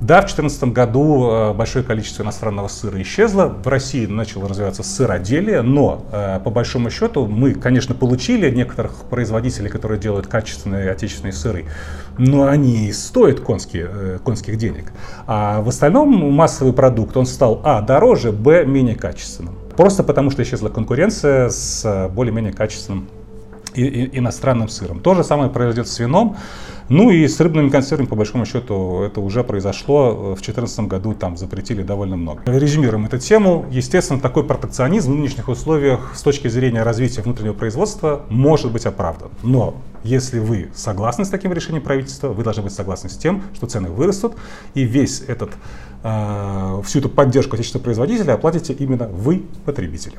Да, 0.00 0.16
в 0.16 0.26
2014 0.26 0.64
году 0.64 1.30
э, 1.30 1.54
большое 1.54 1.84
количество 1.84 2.24
иностранного 2.24 2.68
сыра 2.68 3.00
исчезло. 3.00 3.46
В 3.46 3.66
России 3.68 4.06
начало 4.06 4.48
развиваться 4.48 4.82
сыроделие, 4.82 5.62
но 5.62 6.04
э, 6.10 6.40
по 6.42 6.50
большому 6.50 6.90
счету 6.90 7.23
мы, 7.26 7.54
конечно, 7.54 7.94
получили 7.94 8.50
некоторых 8.50 9.04
производителей, 9.10 9.70
которые 9.70 10.00
делают 10.00 10.26
качественные 10.26 10.90
отечественные 10.90 11.32
сыры, 11.32 11.66
но 12.18 12.46
они 12.46 12.92
стоят 12.92 13.40
конские, 13.40 13.88
э, 13.90 14.18
конских 14.24 14.56
денег. 14.56 14.92
А 15.26 15.62
в 15.62 15.68
остальном 15.68 16.32
массовый 16.32 16.72
продукт, 16.72 17.16
он 17.16 17.26
стал, 17.26 17.60
а, 17.64 17.82
дороже, 17.82 18.32
б, 18.32 18.64
менее 18.64 18.96
качественным. 18.96 19.56
Просто 19.76 20.04
потому, 20.04 20.30
что 20.30 20.42
исчезла 20.42 20.68
конкуренция 20.68 21.48
с 21.48 22.08
более-менее 22.14 22.52
качественным 22.52 23.08
и, 23.74 23.84
и, 23.84 24.18
иностранным 24.18 24.68
сыром. 24.68 25.00
То 25.00 25.14
же 25.14 25.24
самое 25.24 25.50
произойдет 25.50 25.88
с 25.88 25.98
вином. 25.98 26.36
Ну 26.88 27.10
и 27.10 27.26
с 27.26 27.40
рыбными 27.40 27.70
консервами, 27.70 28.06
по 28.06 28.16
большому 28.16 28.44
счету, 28.44 29.02
это 29.02 29.20
уже 29.20 29.42
произошло. 29.42 30.12
В 30.34 30.40
2014 30.40 30.80
году 30.80 31.14
там 31.14 31.36
запретили 31.36 31.82
довольно 31.82 32.16
много. 32.16 32.42
Резюмируем 32.46 33.06
эту 33.06 33.18
тему. 33.18 33.64
Естественно, 33.70 34.20
такой 34.20 34.44
протекционизм 34.44 35.12
в 35.12 35.16
нынешних 35.16 35.48
условиях 35.48 36.12
с 36.14 36.22
точки 36.22 36.48
зрения 36.48 36.82
развития 36.82 37.22
внутреннего 37.22 37.54
производства 37.54 38.26
может 38.28 38.70
быть 38.70 38.84
оправдан. 38.84 39.30
Но 39.42 39.76
если 40.02 40.38
вы 40.38 40.68
согласны 40.74 41.24
с 41.24 41.30
таким 41.30 41.52
решением 41.54 41.82
правительства, 41.82 42.28
вы 42.28 42.44
должны 42.44 42.64
быть 42.64 42.72
согласны 42.72 43.08
с 43.08 43.16
тем, 43.16 43.42
что 43.54 43.66
цены 43.66 43.88
вырастут, 43.88 44.34
и 44.74 44.82
весь 44.82 45.22
этот, 45.22 45.50
э, 46.02 46.82
всю 46.84 46.98
эту 46.98 47.08
поддержку 47.08 47.54
отечественного 47.54 47.84
производителя 47.84 48.34
оплатите 48.34 48.74
именно 48.74 49.08
вы, 49.08 49.44
потребители. 49.64 50.18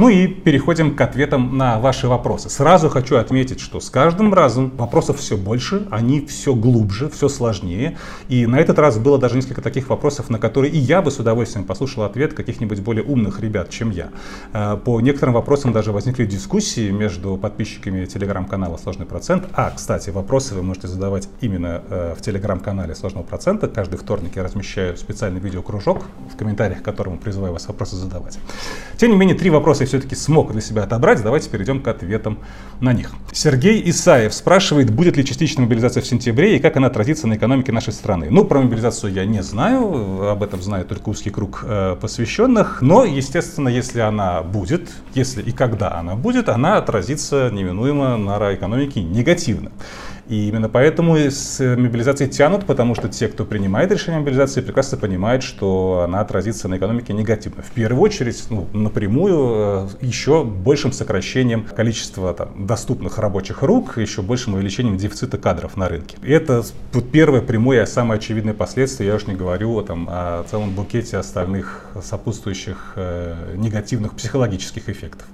Ну 0.00 0.08
и 0.08 0.26
переходим 0.26 0.96
к 0.96 1.00
ответам 1.02 1.58
на 1.58 1.78
ваши 1.78 2.08
вопросы. 2.08 2.48
Сразу 2.48 2.88
хочу 2.88 3.16
отметить, 3.16 3.60
что 3.60 3.80
с 3.80 3.90
каждым 3.90 4.32
разом 4.32 4.70
вопросов 4.78 5.18
все 5.18 5.36
больше, 5.36 5.86
они 5.90 6.24
все 6.24 6.54
глубже, 6.54 7.10
все 7.10 7.28
сложнее. 7.28 7.98
И 8.30 8.46
на 8.46 8.58
этот 8.58 8.78
раз 8.78 8.96
было 8.96 9.18
даже 9.18 9.36
несколько 9.36 9.60
таких 9.60 9.90
вопросов, 9.90 10.30
на 10.30 10.38
которые 10.38 10.72
и 10.72 10.78
я 10.78 11.02
бы 11.02 11.10
с 11.10 11.18
удовольствием 11.18 11.66
послушал 11.66 12.04
ответ 12.04 12.32
каких-нибудь 12.32 12.80
более 12.80 13.04
умных 13.04 13.40
ребят, 13.40 13.68
чем 13.68 13.90
я. 13.90 14.08
Э, 14.54 14.78
по 14.82 15.02
некоторым 15.02 15.34
вопросам 15.34 15.74
даже 15.74 15.92
возникли 15.92 16.24
дискуссии 16.24 16.90
между 16.90 17.36
подписчиками 17.36 18.06
телеграм-канала 18.06 18.78
«Сложный 18.78 19.04
процент». 19.04 19.48
А, 19.52 19.68
кстати, 19.68 20.08
вопросы 20.08 20.54
вы 20.54 20.62
можете 20.62 20.88
задавать 20.88 21.28
именно 21.42 21.82
э, 21.90 22.14
в 22.18 22.22
телеграм-канале 22.22 22.94
«Сложного 22.94 23.24
процента». 23.24 23.68
Каждый 23.68 23.98
вторник 23.98 24.36
я 24.36 24.44
размещаю 24.44 24.96
специальный 24.96 25.40
видеокружок, 25.40 26.06
в 26.32 26.38
комментариях 26.38 26.80
к 26.80 26.84
которому 26.86 27.18
призываю 27.18 27.52
вас 27.52 27.68
вопросы 27.68 27.96
задавать. 27.96 28.38
Тем 28.96 29.10
не 29.10 29.16
менее, 29.18 29.36
три 29.36 29.50
вопроса 29.50 29.89
все-таки 29.90 30.14
смог 30.14 30.52
для 30.52 30.60
себя 30.60 30.84
отобрать, 30.84 31.22
давайте 31.22 31.50
перейдем 31.50 31.82
к 31.82 31.88
ответам 31.88 32.38
на 32.80 32.92
них. 32.92 33.10
Сергей 33.32 33.82
Исаев 33.90 34.32
спрашивает, 34.32 34.90
будет 34.90 35.16
ли 35.16 35.24
частичная 35.24 35.64
мобилизация 35.64 36.02
в 36.02 36.06
сентябре 36.06 36.56
и 36.56 36.60
как 36.60 36.76
она 36.76 36.86
отразится 36.86 37.26
на 37.26 37.34
экономике 37.34 37.72
нашей 37.72 37.92
страны. 37.92 38.28
Ну, 38.30 38.44
про 38.44 38.60
мобилизацию 38.60 39.12
я 39.12 39.24
не 39.24 39.42
знаю, 39.42 40.30
об 40.30 40.42
этом 40.42 40.62
знает 40.62 40.88
только 40.88 41.08
узкий 41.08 41.30
круг 41.30 41.64
э, 41.66 41.96
посвященных, 42.00 42.82
но, 42.82 43.04
естественно, 43.04 43.68
если 43.68 44.00
она 44.00 44.42
будет, 44.42 44.90
если 45.14 45.42
и 45.42 45.52
когда 45.52 45.92
она 45.94 46.14
будет, 46.14 46.48
она 46.48 46.76
отразится 46.76 47.50
неминуемо 47.50 48.16
на 48.16 48.54
экономике 48.54 49.02
негативно. 49.02 49.70
И 50.30 50.48
именно 50.48 50.68
поэтому 50.68 51.16
с 51.16 51.58
мобилизацией 51.58 52.30
тянут, 52.30 52.64
потому 52.64 52.94
что 52.94 53.08
те, 53.08 53.26
кто 53.26 53.44
принимает 53.44 53.90
решение 53.90 54.18
о 54.18 54.20
мобилизации, 54.20 54.60
прекрасно 54.60 54.96
понимают, 54.96 55.42
что 55.42 56.02
она 56.04 56.20
отразится 56.20 56.68
на 56.68 56.76
экономике 56.76 57.12
негативно. 57.12 57.64
В 57.64 57.72
первую 57.72 58.00
очередь, 58.00 58.44
ну, 58.48 58.68
напрямую, 58.72 59.88
э, 60.00 60.06
еще 60.06 60.44
большим 60.44 60.92
сокращением 60.92 61.64
количества 61.64 62.32
там, 62.32 62.64
доступных 62.64 63.18
рабочих 63.18 63.62
рук, 63.62 63.98
еще 63.98 64.22
большим 64.22 64.54
увеличением 64.54 64.96
дефицита 64.96 65.36
кадров 65.36 65.76
на 65.76 65.88
рынке. 65.88 66.16
И 66.22 66.30
это 66.30 66.62
первое 67.12 67.40
прямое, 67.40 67.84
самое 67.86 68.18
очевидное 68.18 68.54
последствие, 68.54 69.08
я 69.08 69.16
уж 69.16 69.26
не 69.26 69.34
говорю 69.34 69.82
там, 69.82 70.06
о 70.08 70.44
целом 70.48 70.70
букете 70.76 71.16
остальных 71.16 71.86
сопутствующих 72.00 72.92
э, 72.94 73.56
негативных 73.56 74.14
психологических 74.14 74.88
эффектов. 74.88 75.26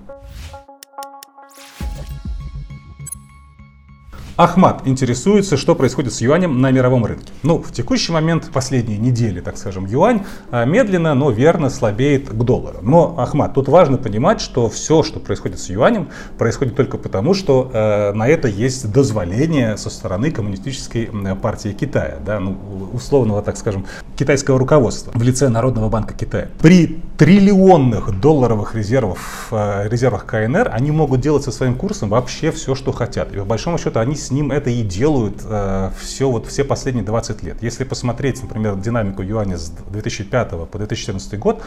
Ахмат 4.36 4.82
интересуется, 4.86 5.56
что 5.56 5.74
происходит 5.74 6.12
с 6.12 6.20
юанем 6.20 6.60
на 6.60 6.70
мировом 6.70 7.06
рынке. 7.06 7.32
Ну, 7.42 7.62
в 7.62 7.72
текущий 7.72 8.12
момент, 8.12 8.50
последние 8.52 8.98
недели, 8.98 9.40
так 9.40 9.56
скажем, 9.56 9.86
юань 9.86 10.24
а, 10.50 10.66
медленно, 10.66 11.14
но 11.14 11.30
верно 11.30 11.70
слабеет 11.70 12.28
к 12.28 12.34
доллару. 12.34 12.80
Но, 12.82 13.14
Ахмат, 13.18 13.54
тут 13.54 13.68
важно 13.68 13.96
понимать, 13.96 14.42
что 14.42 14.68
все, 14.68 15.02
что 15.02 15.20
происходит 15.20 15.58
с 15.58 15.70
юанем, 15.70 16.08
происходит 16.36 16.76
только 16.76 16.98
потому, 16.98 17.32
что 17.32 17.70
э, 17.72 18.12
на 18.12 18.28
это 18.28 18.46
есть 18.46 18.92
дозволение 18.92 19.78
со 19.78 19.88
стороны 19.88 20.30
коммунистической 20.30 21.08
партии 21.40 21.70
Китая, 21.70 22.18
да, 22.24 22.38
ну, 22.38 22.58
условного, 22.92 23.40
так 23.40 23.56
скажем, 23.56 23.86
китайского 24.16 24.58
руководства 24.58 25.12
в 25.14 25.22
лице 25.22 25.48
Народного 25.48 25.88
банка 25.88 26.12
Китая. 26.12 26.48
При 26.58 27.00
триллионных 27.16 28.20
долларовых 28.20 28.74
резервах, 28.74 29.18
э, 29.50 29.88
резервах 29.88 30.26
КНР 30.26 30.70
они 30.72 30.90
могут 30.90 31.20
делать 31.20 31.44
со 31.44 31.50
своим 31.50 31.74
курсом 31.74 32.10
вообще 32.10 32.50
все, 32.50 32.74
что 32.74 32.92
хотят. 32.92 33.32
И 33.32 33.38
по 33.38 33.44
большому 33.44 33.78
счету 33.78 34.00
они 34.00 34.14
с 34.14 34.30
ним 34.30 34.52
это 34.52 34.70
и 34.70 34.82
делают 34.82 35.42
э, 35.44 35.90
все, 35.98 36.30
вот, 36.30 36.46
все 36.46 36.64
последние 36.64 37.04
20 37.04 37.42
лет. 37.42 37.62
Если 37.62 37.84
посмотреть, 37.84 38.42
например, 38.42 38.76
динамику 38.76 39.22
юаня 39.22 39.56
с 39.56 39.70
2005 39.70 40.50
по 40.70 40.78
2014 40.78 41.38
год, 41.38 41.62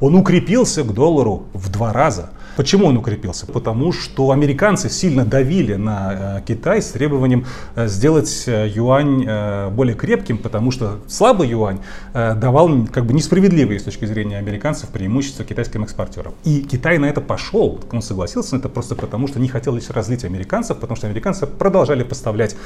он 0.00 0.14
укрепился 0.14 0.82
к 0.82 0.92
доллару 0.92 1.44
в 1.52 1.70
два 1.70 1.92
раза. 1.92 2.30
Почему 2.56 2.86
он 2.86 2.96
укрепился? 2.96 3.46
Потому 3.46 3.92
что 3.92 4.30
американцы 4.30 4.88
сильно 4.88 5.26
давили 5.26 5.74
на 5.74 6.38
э, 6.38 6.42
Китай 6.46 6.80
с 6.80 6.88
требованием 6.88 7.44
сделать 7.76 8.44
юань 8.46 9.26
более 9.72 9.94
крепким, 9.94 10.38
потому 10.38 10.70
что 10.70 10.98
слабый 11.06 11.48
юань 11.48 11.80
давал 12.14 12.86
как 12.86 13.04
бы 13.04 13.12
несправедливые 13.12 13.78
с 13.78 13.82
точки 13.82 14.06
зрения 14.06 14.38
американцев 14.38 14.85
преимущества 14.88 15.44
китайским 15.44 15.84
экспортерам. 15.84 16.34
И 16.44 16.62
Китай 16.62 16.98
на 16.98 17.06
это 17.06 17.20
пошел, 17.20 17.80
он 17.92 18.02
согласился 18.02 18.54
на 18.54 18.60
это 18.60 18.68
просто 18.68 18.94
потому, 18.94 19.28
что 19.28 19.40
не 19.40 19.48
хотел 19.48 19.74
лишь 19.74 19.90
разлить 19.90 20.24
американцев, 20.24 20.78
потому 20.78 20.96
что 20.96 21.06
американцы 21.06 21.46
продолжали 21.46 22.02
поставлять 22.02 22.56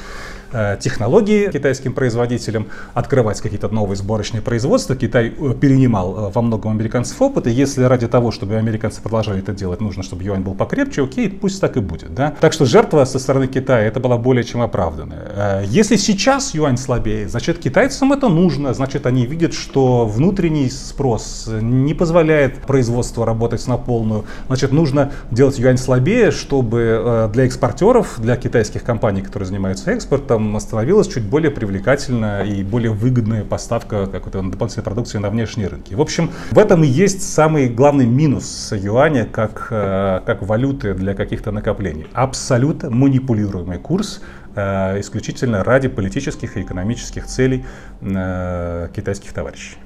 технологии 0.81 1.49
китайским 1.51 1.93
производителям, 1.93 2.67
открывать 2.93 3.39
какие-то 3.41 3.69
новые 3.69 3.95
сборочные 3.95 4.41
производства. 4.41 4.95
Китай 4.95 5.27
э, 5.37 5.53
перенимал 5.59 6.27
э, 6.27 6.31
во 6.31 6.41
многом 6.41 6.71
американцев 6.71 7.21
опыт, 7.21 7.47
и 7.47 7.51
если 7.51 7.83
ради 7.83 8.07
того, 8.07 8.31
чтобы 8.31 8.55
американцы 8.55 9.01
продолжали 9.01 9.39
это 9.39 9.53
делать, 9.53 9.81
нужно, 9.81 10.03
чтобы 10.03 10.23
юань 10.23 10.41
был 10.41 10.55
покрепче, 10.55 11.03
окей, 11.03 11.29
пусть 11.29 11.61
так 11.61 11.77
и 11.77 11.79
будет. 11.79 12.13
Да? 12.13 12.35
Так 12.39 12.53
что 12.53 12.65
жертва 12.65 13.05
со 13.05 13.19
стороны 13.19 13.47
Китая 13.47 13.83
это 13.83 13.99
была 13.99 14.17
более 14.17 14.43
чем 14.43 14.61
оправданная. 14.61 15.63
Если 15.65 15.95
сейчас 15.95 16.53
юань 16.53 16.77
слабее, 16.77 17.27
значит 17.29 17.59
китайцам 17.59 18.13
это 18.13 18.27
нужно, 18.27 18.73
значит 18.73 19.05
они 19.05 19.25
видят, 19.25 19.53
что 19.53 20.05
внутренний 20.05 20.69
спрос 20.69 21.49
не 21.61 21.93
позволяет 21.93 22.59
производству 22.63 23.25
работать 23.25 23.65
на 23.67 23.77
полную, 23.77 24.25
значит 24.47 24.71
нужно 24.71 25.11
делать 25.31 25.59
юань 25.59 25.77
слабее, 25.77 26.31
чтобы 26.31 27.29
для 27.33 27.45
экспортеров, 27.45 28.19
для 28.19 28.35
китайских 28.35 28.83
компаний, 28.83 29.21
которые 29.21 29.47
занимаются 29.47 29.91
экспортом, 29.91 30.40
становилась 30.59 31.07
чуть 31.07 31.23
более 31.23 31.51
привлекательная 31.51 32.43
и 32.43 32.63
более 32.63 32.91
выгодная 32.91 33.43
поставка 33.43 34.07
какой-то 34.07 34.41
дополнительной 34.41 34.83
продукции 34.83 35.17
на 35.17 35.29
внешние 35.29 35.67
рынки. 35.67 35.93
В 35.93 36.01
общем, 36.01 36.31
в 36.51 36.57
этом 36.57 36.83
и 36.83 36.87
есть 36.87 37.21
самый 37.21 37.69
главный 37.69 38.05
минус 38.05 38.71
юаня 38.71 39.25
как, 39.25 39.67
э, 39.69 40.21
как 40.25 40.41
валюты 40.41 40.93
для 40.93 41.13
каких-то 41.13 41.51
накоплений. 41.51 42.07
Абсолютно 42.13 42.89
манипулируемый 42.89 43.77
курс, 43.77 44.21
э, 44.55 44.99
исключительно 44.99 45.63
ради 45.63 45.87
политических 45.87 46.57
и 46.57 46.61
экономических 46.61 47.25
целей 47.25 47.65
э, 48.01 48.89
китайских 48.95 49.33
товарищей. 49.33 49.77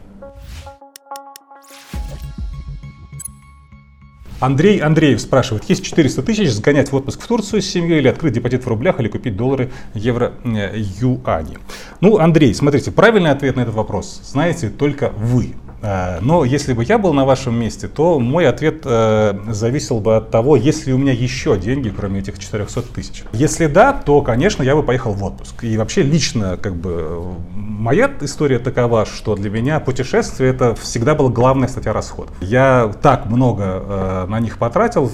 Андрей 4.39 4.79
Андреев 4.79 5.21
спрашивает, 5.21 5.63
есть 5.69 5.83
400 5.83 6.21
тысяч 6.23 6.49
сгонять 6.51 6.91
в 6.91 6.95
отпуск 6.95 7.21
в 7.21 7.27
Турцию 7.27 7.61
с 7.61 7.65
семьей 7.65 7.99
или 7.99 8.07
открыть 8.07 8.33
депозит 8.33 8.65
в 8.65 8.67
рублях 8.67 8.99
или 8.99 9.07
купить 9.07 9.37
доллары, 9.37 9.71
евро, 9.93 10.33
э, 10.43 10.73
юани? 10.75 11.57
Ну, 12.01 12.17
Андрей, 12.17 12.53
смотрите, 12.53 12.91
правильный 12.91 13.31
ответ 13.31 13.55
на 13.55 13.61
этот 13.61 13.75
вопрос 13.75 14.21
знаете 14.23 14.69
только 14.69 15.09
вы. 15.09 15.55
Э, 15.85 16.19
но 16.21 16.43
если 16.43 16.73
бы 16.73 16.83
я 16.83 16.97
был 16.97 17.13
на 17.13 17.25
вашем 17.25 17.59
месте, 17.59 17.87
то 17.87 18.19
мой 18.19 18.47
ответ 18.47 18.81
э, 18.85 19.37
зависел 19.49 19.99
бы 19.99 20.15
от 20.15 20.31
того, 20.31 20.55
есть 20.55 20.87
ли 20.87 20.93
у 20.93 20.97
меня 20.97 21.13
еще 21.13 21.57
деньги, 21.57 21.89
кроме 21.89 22.19
этих 22.19 22.39
400 22.39 22.81
тысяч. 22.93 23.23
Если 23.33 23.67
да, 23.67 23.93
то, 23.93 24.21
конечно, 24.21 24.63
я 24.63 24.75
бы 24.75 24.83
поехал 24.83 25.13
в 25.13 25.23
отпуск. 25.23 25.63
И 25.63 25.77
вообще 25.77 26.01
лично, 26.01 26.57
как 26.57 26.75
бы, 26.75 27.35
моя 27.55 28.11
история 28.21 28.59
такова, 28.59 29.05
что 29.05 29.35
для 29.35 29.49
меня 29.49 29.79
путешествие 29.79 30.49
это 30.49 30.73
всегда 30.75 31.13
была 31.13 31.29
главная 31.29 31.67
статья 31.67 31.93
расходов. 31.93 32.35
Я 32.41 32.91
так 33.01 33.27
много 33.27 33.63
э, 33.63 34.25
на 34.27 34.39
них 34.39 34.57
потратил, 34.57 35.11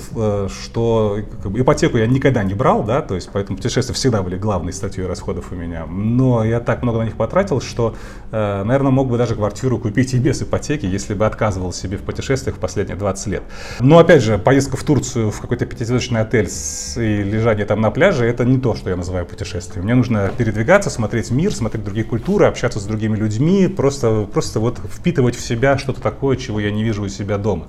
что 0.48 1.18
как 1.44 1.52
бы, 1.52 1.60
ипотеку 1.60 1.98
я 1.98 2.08
никогда 2.08 2.44
не 2.44 2.54
брал, 2.54 2.84
да, 2.84 3.02
то 3.02 3.16
есть 3.16 3.30
поэтому 3.34 3.58
путешествия 3.58 3.94
всегда 3.94 4.22
были 4.22 4.38
главной 4.38 4.72
статьей 4.72 5.06
расходов 5.06 5.52
у 5.52 5.56
меня. 5.56 5.86
Но 5.86 6.44
я 6.44 6.60
так 6.60 6.84
много 6.84 7.00
на 7.00 7.04
них 7.04 7.16
потратил, 7.16 7.60
что, 7.60 7.96
наверное, 8.32 8.92
мог 8.92 9.10
бы 9.10 9.18
даже 9.18 9.36
квартиру 9.36 9.78
купить 9.78 10.14
и 10.14 10.20
без 10.20 10.42
ипотеки 10.42 10.61
ипотеки, 10.62 10.86
если 10.86 11.14
бы 11.14 11.26
отказывал 11.26 11.74
себе 11.74 11.98
в 11.98 12.02
путешествиях 12.02 12.58
в 12.58 12.60
последние 12.60 12.96
20 12.96 13.28
лет. 13.28 13.44
Но 13.80 13.98
опять 13.98 14.22
же, 14.22 14.38
поездка 14.38 14.78
в 14.78 14.84
Турцию 14.84 15.32
в 15.32 15.42
какой-то 15.42 15.66
пятизвездочный 15.66 16.22
отель 16.22 16.50
и 16.98 17.24
лежание 17.24 17.66
там 17.66 17.82
на 17.82 17.92
пляже, 17.92 18.26
это 18.26 18.46
не 18.46 18.60
то, 18.60 18.76
что 18.76 18.90
я 18.90 18.96
называю 18.96 19.26
путешествием. 19.26 19.86
Мне 19.86 19.96
нужно 19.96 20.32
передвигаться, 20.38 20.90
смотреть 20.90 21.32
мир, 21.32 21.54
смотреть 21.54 21.84
другие 21.84 22.06
культуры, 22.06 22.46
общаться 22.46 22.80
с 22.80 22.84
другими 22.84 23.18
людьми, 23.18 23.68
просто, 23.68 24.28
просто 24.32 24.60
вот 24.60 24.80
впитывать 24.80 25.36
в 25.36 25.42
себя 25.42 25.78
что-то 25.78 26.02
такое, 26.02 26.38
чего 26.38 26.60
я 26.60 26.72
не 26.72 26.84
вижу 26.84 27.04
у 27.04 27.10
себя 27.10 27.38
дома. 27.38 27.68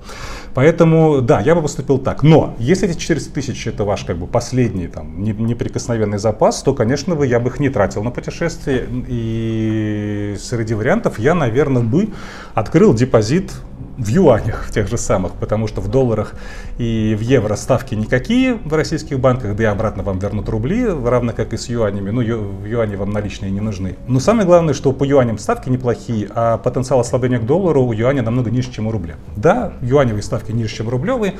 Поэтому, 0.55 1.21
да, 1.23 1.41
я 1.41 1.55
бы 1.55 1.63
поступил 1.63 1.99
так. 1.99 2.23
Но 2.23 2.55
если 2.59 2.89
эти 2.89 2.99
400 2.99 3.33
тысяч 3.33 3.67
это 3.67 3.85
ваш 3.85 4.05
как 4.05 4.19
бы 4.19 4.27
последний 4.27 4.89
там 4.89 5.23
неприкосновенный 5.23 6.19
запас, 6.19 6.63
то, 6.63 6.75
конечно, 6.75 7.15
бы 7.15 7.27
я 7.27 7.41
бы 7.41 7.49
их 7.49 7.61
не 7.61 7.71
тратил 7.71 8.03
на 8.03 8.11
путешествие. 8.11 8.87
И 9.09 10.37
среди 10.39 10.75
вариантов 10.75 11.19
я, 11.19 11.35
наверное, 11.35 11.83
бы 11.83 12.11
открыл 12.55 12.82
открыл 12.83 12.95
депозит 12.95 13.53
в 13.97 14.09
юанях, 14.09 14.65
в 14.67 14.73
тех 14.73 14.89
же 14.89 14.99
самых, 14.99 15.35
потому 15.35 15.69
что 15.69 15.81
в 15.81 15.87
долларах 15.87 16.35
и 16.79 17.15
в 17.17 17.21
евро 17.21 17.55
ставки 17.55 17.95
никакие 17.95 18.55
в 18.55 18.75
российских 18.75 19.21
банках, 19.21 19.55
да 19.55 19.63
и 19.63 19.67
обратно 19.67 20.03
вам 20.03 20.19
вернут 20.19 20.49
рубли, 20.49 20.85
равно 20.89 21.33
как 21.33 21.53
и 21.53 21.57
с 21.57 21.69
юанями. 21.69 22.11
Ну, 22.11 22.21
ю, 22.23 22.41
в 22.41 22.67
юане 22.67 22.97
вам 22.97 23.11
наличные 23.11 23.53
не 23.53 23.61
нужны. 23.61 23.95
Но 24.09 24.19
самое 24.19 24.47
главное, 24.49 24.75
что 24.75 24.91
по 24.91 25.05
юаням 25.05 25.39
ставки 25.39 25.69
неплохие, 25.69 26.29
а 26.35 26.59
потенциал 26.59 26.99
ослабления 26.99 27.39
к 27.39 27.47
доллару 27.47 27.85
у 27.85 27.93
юаня 27.93 28.23
намного 28.23 28.51
ниже, 28.51 28.73
чем 28.73 28.89
у 28.89 28.91
рубля. 28.91 29.15
Да, 29.37 29.75
юаневые 29.81 30.25
ставки 30.25 30.51
ниже, 30.51 30.75
чем 30.75 30.89
рублевые, 30.89 31.35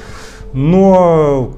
но 0.53 1.57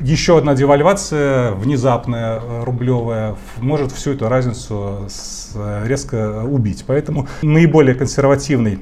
еще 0.00 0.38
одна 0.38 0.54
девальвация 0.54 1.50
внезапная, 1.50 2.40
рублевая, 2.64 3.34
может 3.56 3.90
всю 3.90 4.12
эту 4.12 4.28
разницу 4.28 5.08
резко 5.84 6.44
убить. 6.44 6.84
Поэтому 6.86 7.26
наиболее 7.42 7.96
консервативный 7.96 8.78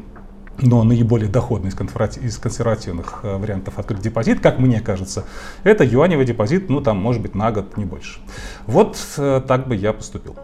но 0.58 0.82
наиболее 0.84 1.28
доходный 1.28 1.70
из 1.70 2.38
консервативных 2.38 3.20
э, 3.22 3.36
вариантов 3.36 3.78
открыть 3.78 4.00
депозит, 4.00 4.40
как 4.40 4.58
мне 4.58 4.80
кажется, 4.80 5.24
это 5.62 5.84
юаневый 5.84 6.24
депозит, 6.24 6.68
ну 6.68 6.80
там 6.80 6.98
может 6.98 7.22
быть 7.22 7.34
на 7.34 7.50
год, 7.50 7.76
не 7.76 7.84
больше. 7.84 8.20
Вот 8.66 8.98
э, 9.18 9.42
так 9.46 9.68
бы 9.68 9.76
я 9.76 9.92
поступил. 9.92 10.36